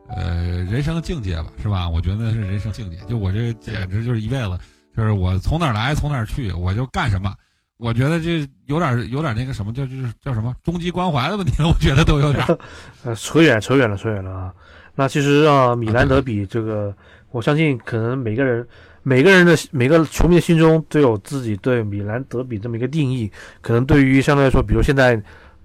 [0.09, 1.89] 呃，人生境界吧，是吧？
[1.89, 4.59] 我觉得是人生境界，就我这简直就是一辈子，
[4.95, 7.33] 就是我从哪儿来从哪儿去，我就干什么。
[7.77, 12.45] 我觉得这有点有点那个什么叫就是叫什么终极关怀的问题了，我觉得都有点。
[13.03, 14.53] 呃，扯远扯远了，扯远了啊！
[14.95, 16.93] 那其实啊，米兰德比这个，
[17.31, 18.67] 我相信可能每个人
[19.01, 23.31] 每个人的每个球迷心中都有自己对米兰德比这么一个定义。
[23.61, 25.19] 可能对于相对来说，比如现在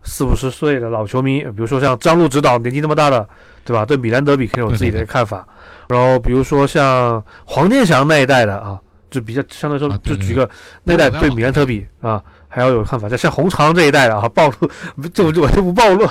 [0.05, 3.27] 四五十岁的老球迷，比如说像张路指导年纪那么大的，
[3.65, 3.85] 对吧？
[3.85, 5.47] 对米兰德比肯定有自己的对对对看法。
[5.89, 8.79] 然后比如说像黄健翔那一代的啊，
[9.11, 10.49] 就比较相对来说就举个
[10.85, 13.09] 那代对米兰德比啊，还要有看法。
[13.09, 14.71] 像像红肠这一代的啊，暴露
[15.13, 16.07] 这我就我就不暴露。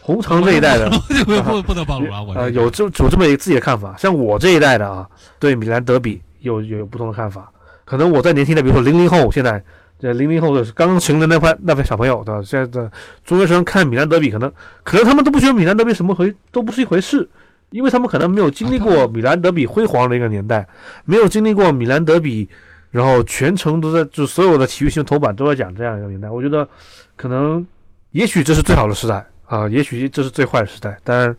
[0.00, 0.88] 红肠这一代的，
[1.26, 2.22] 不不不能暴露啊！
[2.22, 3.92] 我呃，有这有这么一个自己的看法。
[3.98, 5.04] 像我这一代的啊，
[5.40, 7.50] 对米兰德比有有有不同的看法。
[7.84, 9.60] 可能我在年轻的，比如说零零后，现在
[9.98, 12.42] 这零零后的刚刚成的那块那批小朋友，对吧？
[12.42, 12.90] 现在的
[13.24, 17.28] 中学生看米兰德比，可能可能他们都不觉得米兰德比什么回都不是一回事，
[17.70, 20.66] 因为他们可能没有经历过米兰德比辉煌的一个年代，
[21.04, 22.48] 没有经历过米兰德比，
[22.90, 26.28] 然后全程都在就所有的体育新闻头版都在讲这样一个年代。
[26.28, 26.68] 我觉得
[27.16, 27.66] 可能
[28.10, 31.36] 也许这是最好的时代啊，也许这是最坏的时代，但。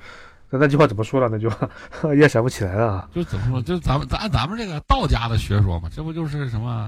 [0.49, 1.27] 那那句话怎么说了？
[1.29, 1.69] 那句话
[2.15, 3.09] 也想不起来了啊。
[3.13, 3.61] 就怎么说？
[3.61, 6.87] 就咱们咱咱们这个道家的学说嘛，这不就是什么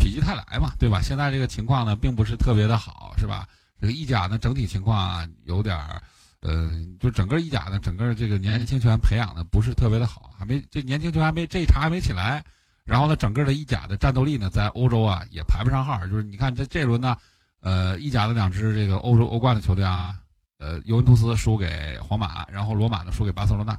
[0.00, 1.00] 否极泰来嘛，对吧？
[1.02, 3.46] 现在这个情况呢，并不是特别的好，是吧？
[3.80, 6.02] 这个意甲呢，整体情况啊，有点儿，
[6.40, 12.42] 呃，就整个意甲呢，整个这个年轻球员培养的不是特别的好，还没这年轻球员还没这一茬还没起来。
[12.84, 16.04] 然后呢，整个的意甲的战斗力呢，在欧洲啊也排不上号。
[16.06, 17.16] 就是你看这这轮呢，
[17.60, 20.18] 呃，意甲的两支这个欧洲欧冠的球队啊，
[20.58, 23.78] 呃，尤文图斯输给皇马，然后罗马呢输给巴塞罗那。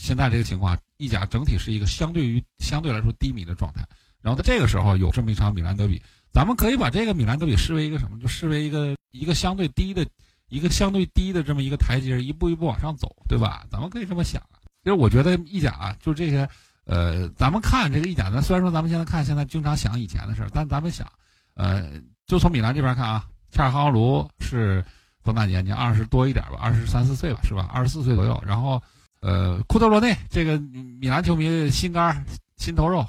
[0.00, 3.86] 现在这个情况，意甲整体是一个相对于相对来说低迷的状态。
[4.26, 8.18] 然后在这个时候有这么一场米兰德比，咱们可以把这个米兰德比视为一个什么？
[8.18, 10.04] 就视为一个一个相对低的
[10.48, 13.64] 一个相对低的这么一个台阶，一步一步往上走，对吧？
[13.70, 14.42] 咱们可以这么想。
[14.82, 16.48] 其实我觉得意甲啊，就这些，
[16.86, 21.06] 呃，咱们看这个意甲，咱虽然说咱们现在看现在经常想以前的事儿，但咱们想，
[21.54, 21.88] 呃，
[22.26, 24.84] 就从米兰这边看啊，恰尔哈卢是
[25.22, 25.70] 多大年纪？
[25.70, 27.70] 二十多一点吧，二十三四岁吧，是吧？
[27.72, 28.42] 二十四岁左右。
[28.44, 28.82] 然后，
[29.20, 33.06] 呃，库特罗内这个米兰球迷心肝心头肉。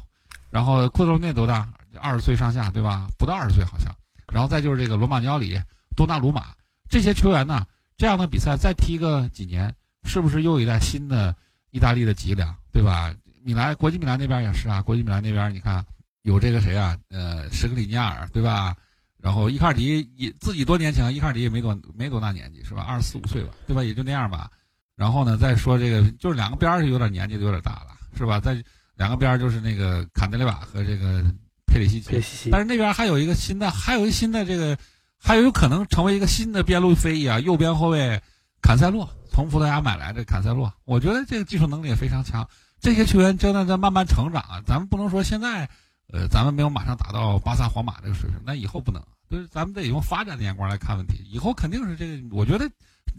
[0.58, 1.70] 然后库特罗内多大？
[2.00, 3.08] 二十岁上下，对吧？
[3.16, 3.96] 不到二十岁好像。
[4.34, 5.62] 然后再就是这个罗马尼奥里、
[5.96, 6.48] 多纳鲁马
[6.90, 7.64] 这些球员呢，
[7.96, 9.72] 这样的比赛再踢个几年，
[10.06, 11.36] 是不是又一代新的
[11.70, 13.14] 意大利的脊梁，对吧？
[13.44, 15.86] 米兰国际米兰那边也是啊，国际米兰那边你看
[16.24, 18.76] 有这个谁啊，呃，什格里尼亚尔，对吧？
[19.22, 22.82] 然后伊卡尔迪也自己多年轻，伊卡尔迪也没多没多大年纪是吧？
[22.82, 23.84] 二十四五岁吧，对吧？
[23.84, 24.50] 也就那样吧。
[24.96, 28.40] 然后呢，再说这个就是两个边儿是有点年纪有点大了，是吧？
[28.40, 28.58] 在
[28.98, 31.24] 两个边儿就是那个坎德雷瓦和这个
[31.66, 34.78] 佩里西奇，但是那边还有一个新的，还有一个新的这个，
[35.18, 38.22] 还有可能成为一个新的边路飞翼啊，右边后卫
[38.62, 42.48] 坎塞洛从葡萄牙买来的坎塞洛，我觉得这个技术能力也非常强。
[42.80, 45.70] 这些球员真的在慢慢成长啊，咱们不能说现在，
[46.12, 51.24] 呃，咱们没有马上达到巴萨、皇马这个水平，那以后不能，就是咱们得用发展的眼光来看问题。
[51.30, 52.68] 以后肯定是这个，我觉得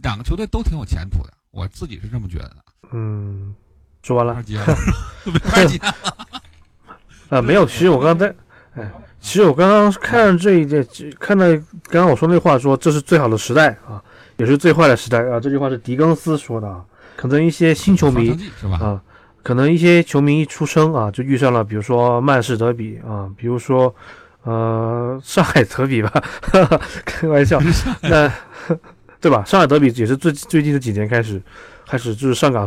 [0.02, 2.64] 两个球队都挺有前途的，我自己是这么觉得的。
[2.92, 3.54] 嗯，
[4.08, 4.56] 说完了二姐，
[5.24, 5.78] 没法接。
[7.28, 7.66] 啊，没有。
[7.66, 8.34] 其实我刚刚在，
[8.74, 8.90] 哎，
[9.20, 10.82] 其实我刚刚看这一件，
[11.20, 11.44] 看到
[11.90, 14.02] 刚刚我说那话说这是最好的时代啊，
[14.38, 15.38] 也是最坏的时代啊。
[15.38, 16.82] 这句话是狄更斯说的啊。
[17.16, 18.34] 可能一些新球迷？
[18.80, 18.98] 啊，
[19.42, 23.94] 可能一些球迷一出生啊，就遇上了，比如说曼市德比啊，比如说
[24.44, 26.10] 呃上海德比吧，
[27.04, 27.60] 开玩笑，
[28.00, 28.32] 那
[29.20, 29.44] 对吧？
[29.44, 31.42] 上海德比也是最最近这几年开始
[31.86, 32.66] 开始就是上岗，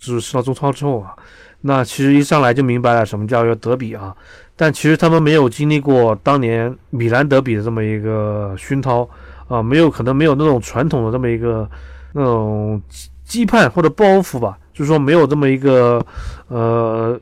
[0.00, 1.14] 就是上到中超之后啊，
[1.60, 4.16] 那其实一上来就明白了什么叫做德比啊，
[4.56, 9.08] 但其实他们没有经历过当年米兰德比的这么一个熏陶
[9.46, 11.68] 啊，没有可能没有那种传统的这么一个
[12.14, 12.80] 那种
[13.28, 16.04] 羁绊或者包袱吧，就是说没有这么一个
[16.48, 17.20] 呃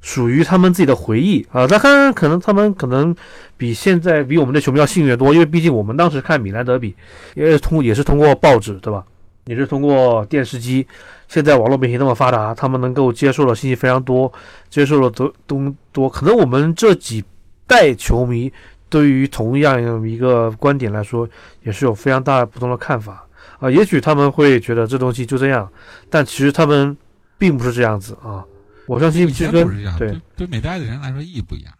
[0.00, 1.66] 属于他们自己的回忆啊。
[1.68, 3.14] 那当然可能他们可能
[3.56, 6.94] 比现在比我们的球迷要幸运多，因为毕竟我们当时看米兰德比
[7.34, 9.04] 也是通也是通过报纸对吧？
[9.50, 10.86] 也是通过电视机。
[11.26, 14.32] 现在网络媒体那么发达，他们能够接受的信息非常多，
[14.68, 16.08] 接受的都东多。
[16.08, 17.24] 可能我们这几
[17.66, 18.52] 代球迷
[18.88, 21.28] 对于同样一个观点来说，
[21.64, 23.26] 也是有非常大不同的看法。
[23.58, 25.68] 啊，也许他们会觉得这东西就这样，
[26.08, 26.96] 但其实他们
[27.36, 28.44] 并不是这样子啊。
[28.86, 31.72] 我相信以前这跟对对每代的人来说意义不一样，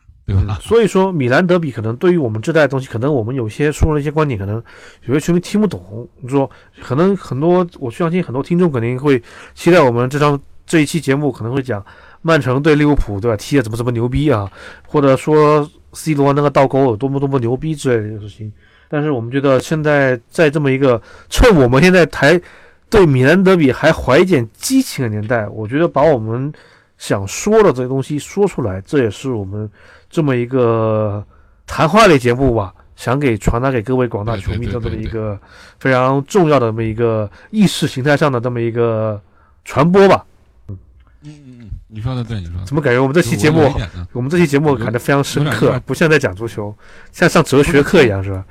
[0.60, 4.62] 所以说，米兰德比可能对于我们这代东西，可能我们有些说了一些观点，可能
[5.06, 6.08] 有些球迷听不懂。
[6.20, 6.48] 你说，
[6.82, 9.22] 可能很多，我相信很多听众肯定会
[9.54, 11.84] 期待我们这张这一期节目可能会讲
[12.22, 13.36] 曼城对利物浦，对吧？
[13.36, 14.50] 踢的怎么怎么牛逼啊，
[14.86, 18.52] 或者说 C 罗那个倒钩有多么多么牛逼之类的事情。
[18.88, 22.40] 但是我们觉得现在在这么一个趁我们现在还
[22.88, 26.52] 对米兰德比还怀一点激情的年代，我觉得把我们
[26.98, 29.70] 想说的这些东西说出来，这也是我们
[30.10, 31.24] 这么一个
[31.66, 35.40] 谈话类节目吧，想给传达给各位广大球迷的这么一个
[35.78, 39.22] 非常重要的这么一个意识形态上的这么一个
[39.64, 40.26] 传播吧。
[40.68, 40.76] 嗯
[41.22, 43.70] 嗯嗯，你说的对，你说的怎么感觉我们这期节目
[44.12, 46.74] 我们这期节目感得非常深刻不像在讲足球，
[47.12, 48.44] 像上哲学课一样，是吧？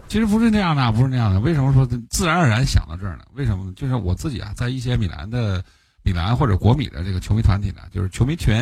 [0.08, 1.38] 其实不是那样的，不是那样的。
[1.40, 3.24] 为什么说自然而然想到这儿呢？
[3.34, 3.72] 为什么呢？
[3.76, 5.62] 就是我自己啊，在一些米兰的
[6.02, 8.54] 米兰或者国米的这个球迷团体呢，就是球迷群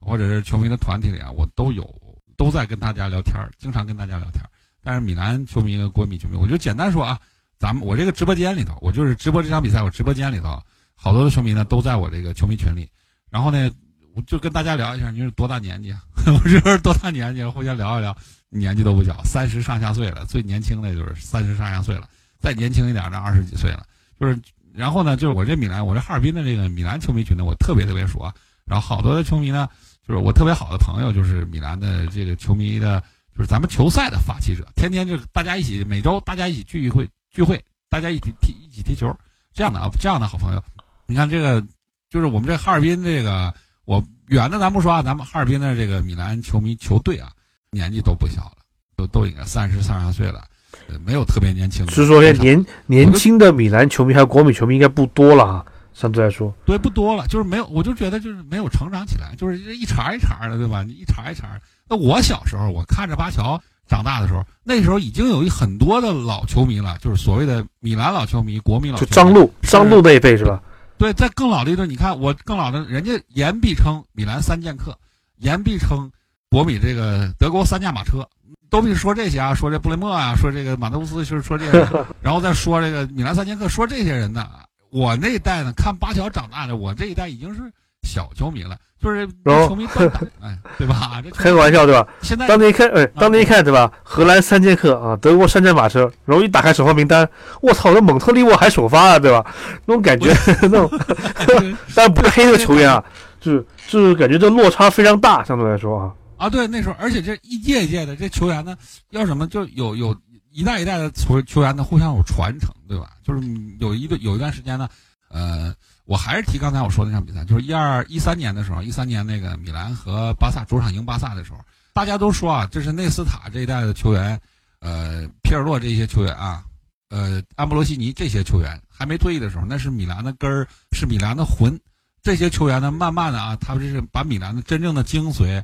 [0.00, 1.88] 或者是球迷的团体里啊，我都有
[2.36, 4.48] 都在跟大家聊天儿，经常跟大家聊天儿。
[4.82, 7.18] 但是米兰球迷和国米球迷，我就简单说啊，
[7.58, 10.62] 咱们我这个直播间里头，我就是直播这场比赛，我直播间里头
[10.94, 12.88] 好多的球迷呢都在我这个球迷群里，
[13.30, 13.70] 然后呢，
[14.14, 16.02] 我就跟大家聊一下，你是多大年纪啊？
[16.26, 17.44] 我是多大年纪？
[17.44, 18.16] 互相聊一聊。
[18.50, 22.08] 年纪都不小，三十上下岁了，最年轻的就是三十上下岁了，
[22.40, 23.84] 再年轻一点的二十几岁了，
[24.18, 24.40] 就是，
[24.72, 28.34] 然后呢，就是我这米兰，我这哈尔滨的这个米兰球迷群呢，我特别特别熟啊，
[28.64, 29.68] 然后好多的球迷呢，
[30.08, 32.98] 就是我特别好的朋友，就是米兰的这个球迷的，
[33.36, 39.14] 就是咱们球赛的发起者，天天就是大家一起，每周大家一起聚一会聚会，大家一起踢一起踢球，
[39.52, 40.64] 这样的啊，这样的好朋友，
[41.06, 41.62] 你看这个，
[42.08, 43.52] 就是我们这哈尔滨这个，
[43.84, 47.30] 我远的咱不说啊，咱们哈尔滨的这个米兰球迷球队啊。
[47.70, 48.52] 年纪都不小了，
[48.96, 50.42] 都都应该三十三十岁了，
[50.88, 51.92] 呃，没有特别年轻的。
[51.92, 55.66] 是说年年轻的米兰球迷还有国米球迷应该不多了啊，
[55.98, 56.54] 相对来说。
[56.64, 60.84] 对不多了，就是没有，我就觉得就是没有成长起来，就是一茬一茬的，对吧？
[60.84, 61.60] 你一茬一茬。
[61.88, 69.06] 那我小时候，我看着巴乔长大的时候，那时候已经有一很多的老球迷了，就是所谓的米兰老球迷、国米老球迷。
[69.06, 70.62] 就张路，张路那一辈是吧？
[70.98, 74.96] 对，在更老的一段，你看我更老的，人家言必称米兰三剑客，
[75.38, 76.10] 言必称。
[76.50, 78.26] 国米这个德国三驾马车，
[78.70, 84.48] 都比说这些啊，说这布雷默啊，说这个马特乌斯，就是说这个， 然后再说这个米兰三剑客，说这些人呢。
[84.90, 87.60] 我那一代呢，看巴乔长大的，我这一代已经是
[88.02, 91.20] 小球迷了，就是球迷断档，哎，对吧？
[91.22, 92.06] 这开个玩笑对吧？
[92.22, 93.92] 现在当年一看，哎，当年一看对吧？
[94.02, 97.28] 荷兰三剑客啊，德国三战马车，然后一打开首发名单，
[97.60, 99.44] 我操，那蒙特利沃还首发啊，对吧？
[99.86, 100.32] 那种感觉，
[100.62, 100.90] 那种
[101.94, 103.04] 但不是黑这个球员啊，
[103.40, 106.12] 就是就是感觉这落差非常大，相对来说啊。
[106.38, 108.76] 啊，对，那时候，而且这一届一届的这球员呢，
[109.10, 110.16] 要什么就有有
[110.58, 113.12] 一代一代的球球员呢，互相有传承，对吧？
[113.22, 113.48] 就是
[113.78, 114.88] 有一段有一段时间呢，
[115.28, 115.72] 呃，
[116.04, 121.60] 我还是提刚才我说的那场比赛，就是一二一三年的时候，一三年那个米兰和巴萨主场赢巴萨的时候，
[121.92, 124.40] 大家都说啊，这是内斯塔这一代的球员，
[124.80, 126.64] 呃，皮尔洛这些球员啊，
[127.08, 131.78] 呃，安布罗西尼这些球员还没退役的时候，那是米兰的根儿，是米兰的魂。
[132.20, 135.62] 这些球员呢，慢慢的啊，他们是把米兰的真正的精髓。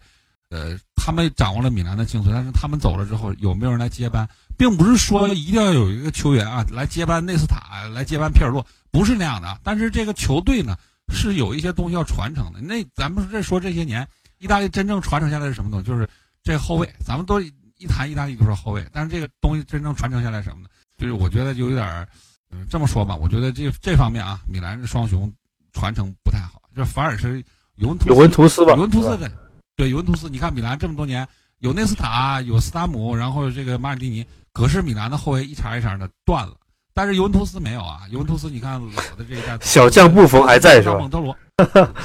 [0.50, 4.26] 呃，他们掌握了米兰的精髓，但是他们走了之后，有没有人来接班，
[4.56, 9.60] 并不是说一定要有一个球员啊来接班内斯塔，来接班皮尔洛，不是那样的。
[9.62, 10.74] 但是这个球队呢，
[11.10, 12.60] 是有一些东西要传承的。
[12.62, 15.86] 那咱们这说这些年，意大利真正传承下来是什么东西？
[15.86, 16.08] 就是
[16.42, 16.90] 这后卫。
[17.04, 20.70] 咱们都一谈意大利就说后卫，但是这个东西真正传承下来什么呢？
[20.96, 22.08] 就是我觉得就有点，
[22.50, 25.30] 嗯，这么说吧，我觉得这这方面啊，米兰这双雄
[25.74, 27.44] 传承不太好，这反而是
[27.74, 29.30] 尤文图尤文图斯吧，尤文图斯的。
[29.76, 31.26] 对尤文图斯，你看米兰这么多年
[31.58, 36.54] 有内斯塔，有斯塔姆，然后这个马尔蒂尼，可是米兰的后卫一茬一茬的断了。
[36.92, 40.96] 但是尤文图斯没有啊，尤文图斯你看老的这一代小将布冯还在是吧？
[40.96, 41.36] 蒙特罗，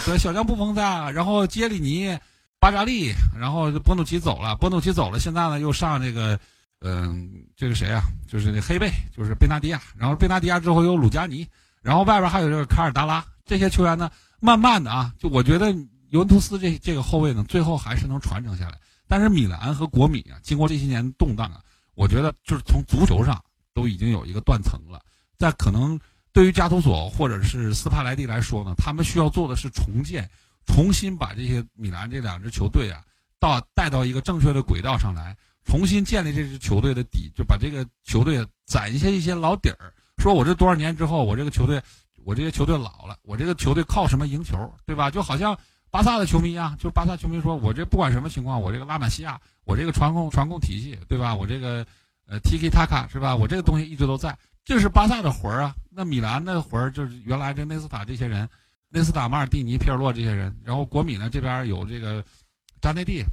[0.03, 2.17] 对，小将布冯在，然后杰里尼、
[2.59, 6.39] 巴扎利，然后波努奇走了，波努奇走了，现在呢又上这个，
[6.81, 8.01] 嗯，这个谁啊？
[8.27, 11.47] 就是那黑贝，就是贝纳迪亚，然后贝纳迪亚之后有鲁加尼，
[11.83, 14.09] 然后外边还有这个卡尔达拉，这些球员呢，
[14.39, 15.71] 慢慢的啊，就我觉得。
[16.09, 18.79] 尤文图斯这这个后卫呢，最后还是能传承下来。
[19.07, 21.61] 但是米兰和国米啊，经过这些年动荡啊，
[21.95, 23.43] 我觉得就是从足球上
[23.73, 25.01] 都已经有一个断层了。
[25.37, 25.99] 在可能
[26.31, 30.29] 对于加图索或者是斯帕莱蒂来说呢，他们需要做的是重建，
[30.67, 33.01] 重新把这些米兰这两支球队啊，
[33.39, 35.35] 到带到一个正确的轨道上来，
[35.65, 39.91] 重新建立这支球队的底，就把这个球队攒下一些老底儿。
[40.17, 41.81] 说我这多少年之后，我这个球队，
[42.25, 45.09] 我这个球队老了，我这个球队靠什么赢球，对吧？
[45.09, 45.57] 就好像。
[45.91, 51.33] 巴萨的球迷啊，就是巴萨球迷说：“我这不管什么情况，我这个拉玛西亚，我这个传控传控体系，对吧？
[51.33, 51.85] 我这个
[52.27, 53.35] 呃 Tiki Taka 是吧？
[53.35, 55.75] 我这个东西一直都在，这是巴萨的魂儿啊。
[55.89, 58.47] 那米兰的魂儿就是原来这内斯塔这些人，
[58.89, 60.55] 内斯塔、马尔蒂尼、皮尔洛这些人。
[60.63, 62.23] 然后国米呢这边有这个
[62.79, 63.23] 扎内蒂，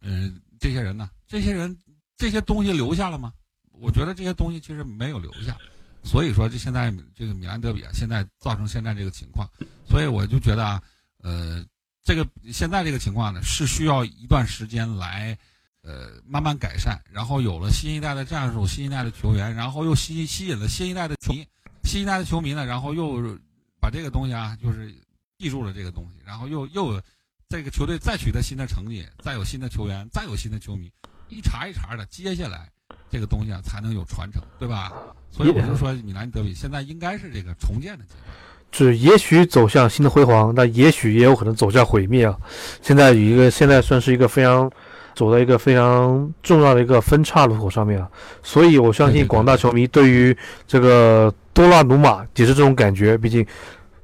[0.00, 1.78] 嗯，这些人呢，这些人
[2.16, 3.32] 这些东西留下了吗？
[3.70, 5.56] 我觉得这些东西其实没有留下，
[6.02, 9.48] 所以说这现在这个米兰德比啊，现在造成现在这个情况，
[9.88, 10.82] 所以我就觉得啊，
[11.22, 11.64] 呃。”
[12.02, 15.36] 这个现在这个情况呢，是需要一段时间来，
[15.82, 17.00] 呃，慢慢改善。
[17.12, 21.46] 然后有了新一代的战术、新一代的球员，然后又吸吸引了新一代的球迷，
[21.84, 23.38] 新一代的球迷呢，然后又
[23.80, 24.94] 把这个东西啊，就是
[25.38, 27.00] 记住了这个东西，然后又又
[27.48, 30.90] 这个球队再取得新的成绩，再有新的球员，再有新的球迷，
[31.28, 32.70] 一茬一茬的，接下来
[33.10, 34.92] 这个东西啊，才能有传承，对吧？
[35.30, 38.34] 所以我就说，米兰德比现在应该是这个重建的阶段。
[38.72, 42.36] 就是也许走向新的辉煌，但也许也有可能走向毁灭啊！
[42.80, 44.70] 现在有一个，现在算是一个非常
[45.14, 48.08] 走在一个非常重要的一个分岔路口上面啊！
[48.44, 50.36] 所以我相信广大球迷对于
[50.68, 53.18] 这个多纳鲁马也是这种感觉。
[53.18, 53.44] 毕竟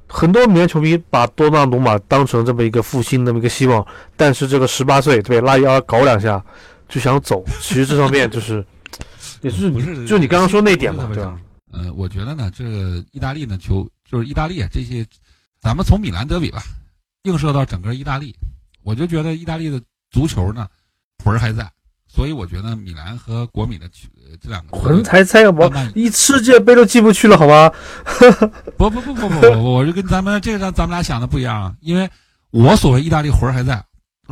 [0.05, 3.85] 很多米兰球迷把多纳鲁马当成这么一个复兴那么一个希望，
[4.17, 6.43] 但是这个十八岁对拉伊奥搞两下
[6.89, 8.63] 就想走，其实这方面就是
[9.41, 11.39] 也是不是就你刚刚说那点嘛，对吧？
[11.71, 13.87] 呃，我觉得呢，这个意大利呢球。
[14.09, 15.05] 就是意大利这些，
[15.59, 16.63] 咱们从米兰德比吧，
[17.23, 18.35] 映射到整个意大利，
[18.83, 20.67] 我就觉得意大利的足球呢
[21.23, 21.69] 魂儿还在，
[22.07, 23.89] 所以我觉得米兰和国米的
[24.41, 27.69] 这两个魂才在，我一世界杯都进不去了，好吧？
[28.77, 32.09] 不不不不不不，我就跟咱们这个咱咱们俩想的不一样啊，因为
[32.51, 33.83] 我所谓意大利魂儿还在，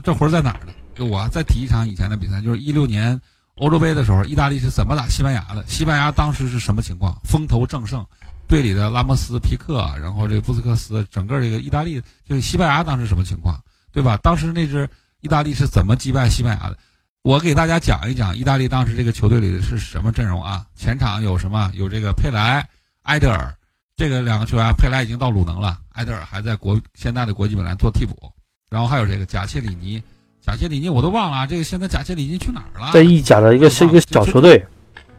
[0.03, 0.73] 这魂儿在哪儿呢？
[0.95, 3.19] 就我再提一场以前的比赛，就是一六年
[3.55, 5.65] 欧洲杯的时候，意大利是怎么打西班牙的？
[5.67, 7.19] 西班牙当时是什么情况？
[7.25, 8.05] 风头正盛。
[8.47, 13.59] 队里的拉莫斯、皮克，然后这个布斯克斯，整个这个意大利就是西班牙当时什么情况，
[13.91, 14.17] 对吧？
[14.17, 14.87] 当时那支
[15.21, 16.77] 意大利是怎么击败西班牙的？
[17.23, 20.63] 我给大家讲一讲意大利当时这个球队里是什么阵容啊？
[20.75, 21.71] 前场有什么？
[21.73, 22.63] 有这个佩莱、
[23.03, 23.51] 埃德尔，
[23.97, 28.31] 这个两个球员，佩莱已经到鲁能了，埃德尔还在国现在的国际米兰做替补，
[28.69, 30.01] 然后还有这个贾切里尼，
[30.39, 32.91] 贾切里尼我都忘了啊，这个现在贾切里尼去哪儿了？
[32.93, 34.63] 在意甲的一个是一个小球队。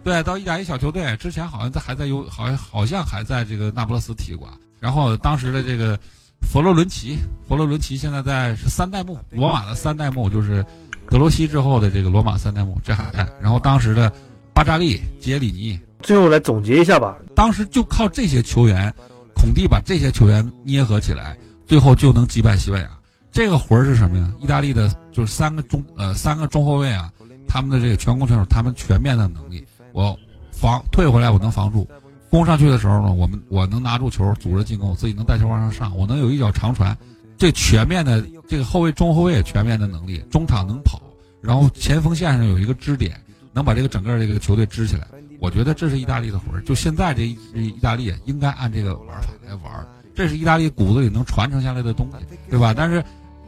[0.06, 4.48] 对，到意大利小球队，之前好像在还在有，好像好像还在这个那不勒斯踢过。
[4.78, 5.98] 然后当时的这个
[6.42, 10.64] 佛罗伦齐，佛罗伦齐现在在是三代目，罗马的三代目就是
[11.10, 13.26] 德罗西之后的这个罗马三代目，这还在。
[13.42, 14.12] 然后当时的
[14.54, 17.16] 巴扎利、杰里尼，最后来总结一下吧。
[17.34, 18.94] 当时就靠这些球员，
[19.34, 21.36] 孔蒂把这些球员捏合起来，
[21.66, 22.88] 最后就能击败西班牙。
[23.32, 24.32] 这个活儿是什么呀？
[24.38, 27.12] 意大利的就是三个中呃三个中后卫啊，
[27.48, 29.65] 他们的这个全攻全守，他们全面的能力。
[29.96, 30.14] 我
[30.52, 31.86] 防退回来，我能防住；
[32.28, 36.94] 攻上去的时候呢，我们我能拿住球，组织进攻，我自己能带球往上上，我能有一脚长传。
[37.38, 41.00] 这全面的这个后卫、中后卫全面的能力，中场能跑，
[41.40, 43.18] 然后前锋线上有一个支点，
[43.54, 45.06] 能把这个整个这个球队支起来。
[45.40, 46.62] 我觉得这是意大利的魂儿。
[46.62, 47.22] 就现在这
[47.54, 52.74] 意大利应该按这个玩法来玩，这是意大利骨子里能传承下来的东西，对吧？
[52.76, 53.02] 但是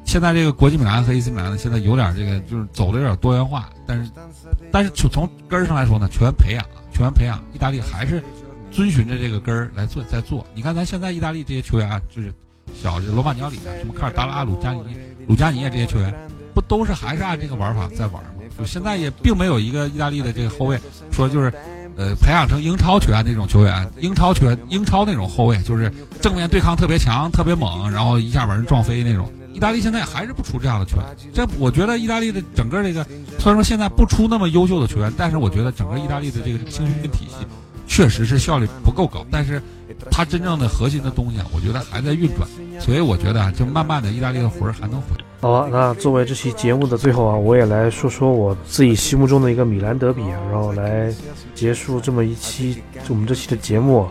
[0.09, 4.11] 现在这个国际米兰和 AC 米兰呢，现在有点这个就是走的有点多元化，但是
[4.73, 8.25] 但是从根儿上来说呢，球员培养，球员培养，意大利还是
[8.73, 10.47] 遵循着这个根儿来做在做。
[10.55, 12.33] 你看咱现在意大利这些球员啊，就是
[12.75, 14.97] 小罗马尼奥里啊，什么卡尔达拉、鲁加尼、
[15.27, 16.15] 鲁加尼啊这些球员，
[16.55, 18.31] 不都是还是按这个玩法在玩吗？
[18.59, 20.81] 就现在也并没有一个意大利的这个后卫
[21.13, 21.53] 说就是，
[21.99, 25.93] 呃，培养成英超球员那种球员，英超球员，英超那种后卫，就是
[26.23, 29.31] 正面对抗特别强、特别猛，然后一下把人撞飞那种。
[29.59, 31.05] 意大利现在还是不出这样的球员。
[31.35, 33.05] 这我觉得意大利的整个这个，
[33.41, 37.45] 虽然说现在不出那么优秀的球员，但是我觉得整个意大利的这个青训体系，
[37.89, 39.27] 确实是效率不够高。
[39.33, 39.61] 但是，
[40.13, 42.49] 它真正的核心的东西啊，我觉得还在运转。
[42.79, 45.09] 所以我觉得啊，就慢慢的，意大利的魂儿还能回。
[45.41, 51.15] 好吧，那作为这期节目的最后啊，我也来说说我自己心目中的一个米兰德比啊，然后来
[51.55, 54.09] 结束这么一期我们这期的节目。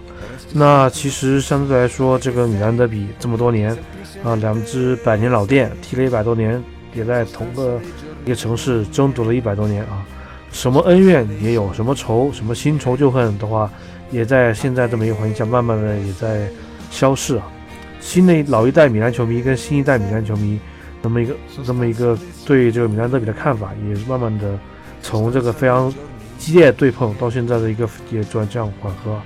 [0.54, 3.78] 那其实相对来说，这个米兰德比这么多年
[4.24, 6.64] 啊，两支百年老店踢了一百多年，
[6.94, 7.78] 也在同个
[8.24, 10.06] 一个城市争夺了一百多年啊，
[10.54, 13.70] 什么恩怨也有，什么仇，什么新仇旧恨的话，
[14.12, 16.48] 也在现在这么一个环境下，慢慢的也在
[16.90, 17.52] 消逝啊。
[18.00, 20.58] 新的老一代米兰球迷跟新一代米兰球迷。
[21.04, 21.36] 这么一个，
[21.66, 24.60] 这么一个对这个米兰德比的看法，也是慢慢的
[25.02, 25.94] 从这个非常
[26.38, 29.20] 激烈对碰到现在的一个也转这样缓和。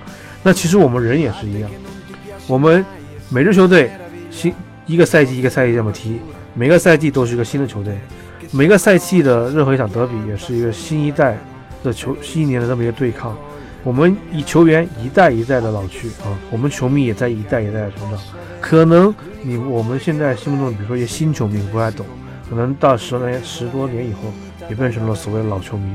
[0.44, 1.70] 那其实我们人也是一样，
[2.48, 2.86] 我们
[3.30, 3.90] 每支球队
[4.30, 4.54] 新
[4.86, 6.20] 一个赛季一个赛季这么踢，
[6.54, 7.98] 每个赛季都是一个新的球队，
[8.52, 11.38] 每个赛季的任何一场德比也是一个新一代
[11.84, 13.38] 的球新一年的这么一个对抗。
[13.84, 18.20] 我们以球员一代一代的老去啊，我们球迷也在一代一代的成长。
[18.60, 22.06] 可能你我们现在心目中，比如说一些新球迷不太懂，
[22.48, 24.20] 可能到十年十多年以后，
[24.70, 25.94] 也变成了所谓的老球迷。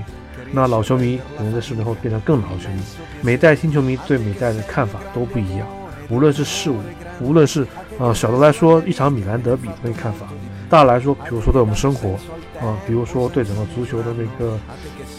[0.50, 2.80] 那老球迷可能在十年后变成更老球迷。
[3.20, 5.66] 每代新球迷对每代的看法都不一样，
[6.08, 6.80] 无论是事物，
[7.20, 7.64] 无论是
[7.98, 10.26] 呃小的来说一场米兰德比的看法，
[10.68, 12.10] 大来说，比如说对我们生活
[12.60, 14.58] 啊，比如说对整个足球的那个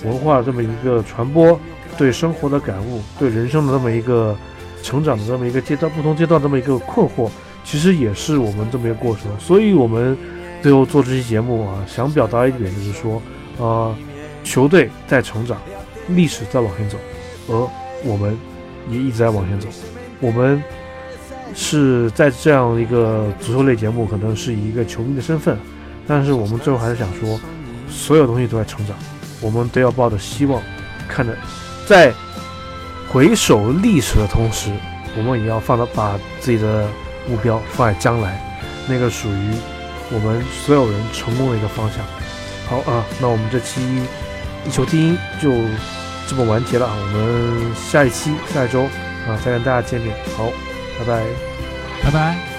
[0.03, 1.57] 文化这么一个传播，
[1.97, 4.35] 对生活的感悟，对人生的这么一个。
[4.83, 7.29] 成长的这么一个阶段，不同阶段这么一个困惑，
[7.65, 9.23] 其实也是我们这么一个过程。
[9.39, 10.15] 所以，我们
[10.61, 13.21] 最后做这期节目啊，想表达一点就是说，
[13.59, 13.93] 啊，
[14.43, 15.57] 球队在成长，
[16.09, 16.97] 历史在往前走，
[17.49, 17.69] 而
[18.05, 18.37] 我们
[18.89, 19.67] 也一直在往前走。
[20.21, 20.63] 我们
[21.53, 25.57] 是在这样一个足球类节目，可能是以一个球迷的身份，
[26.05, 27.37] 但是我们最后还是想说，
[27.89, 28.95] 所有东西都在成长，
[29.41, 30.61] 我们都要抱着希望，
[31.09, 31.35] 看着
[31.87, 32.13] 在。
[33.09, 34.69] 回首历史的同时，
[35.15, 36.85] 我们也要放到把自己的
[37.25, 38.37] 目标放在将来，
[38.85, 39.53] 那个属于
[40.11, 41.99] 我们所有人成功的一个方向。
[42.67, 43.79] 好啊，那我们这期
[44.65, 45.49] 一球听音就
[46.27, 50.13] 这么完结了啊，我们下一期下一周啊再跟大家见面。
[50.35, 50.51] 好，
[50.99, 51.23] 拜拜，
[52.03, 52.56] 拜拜。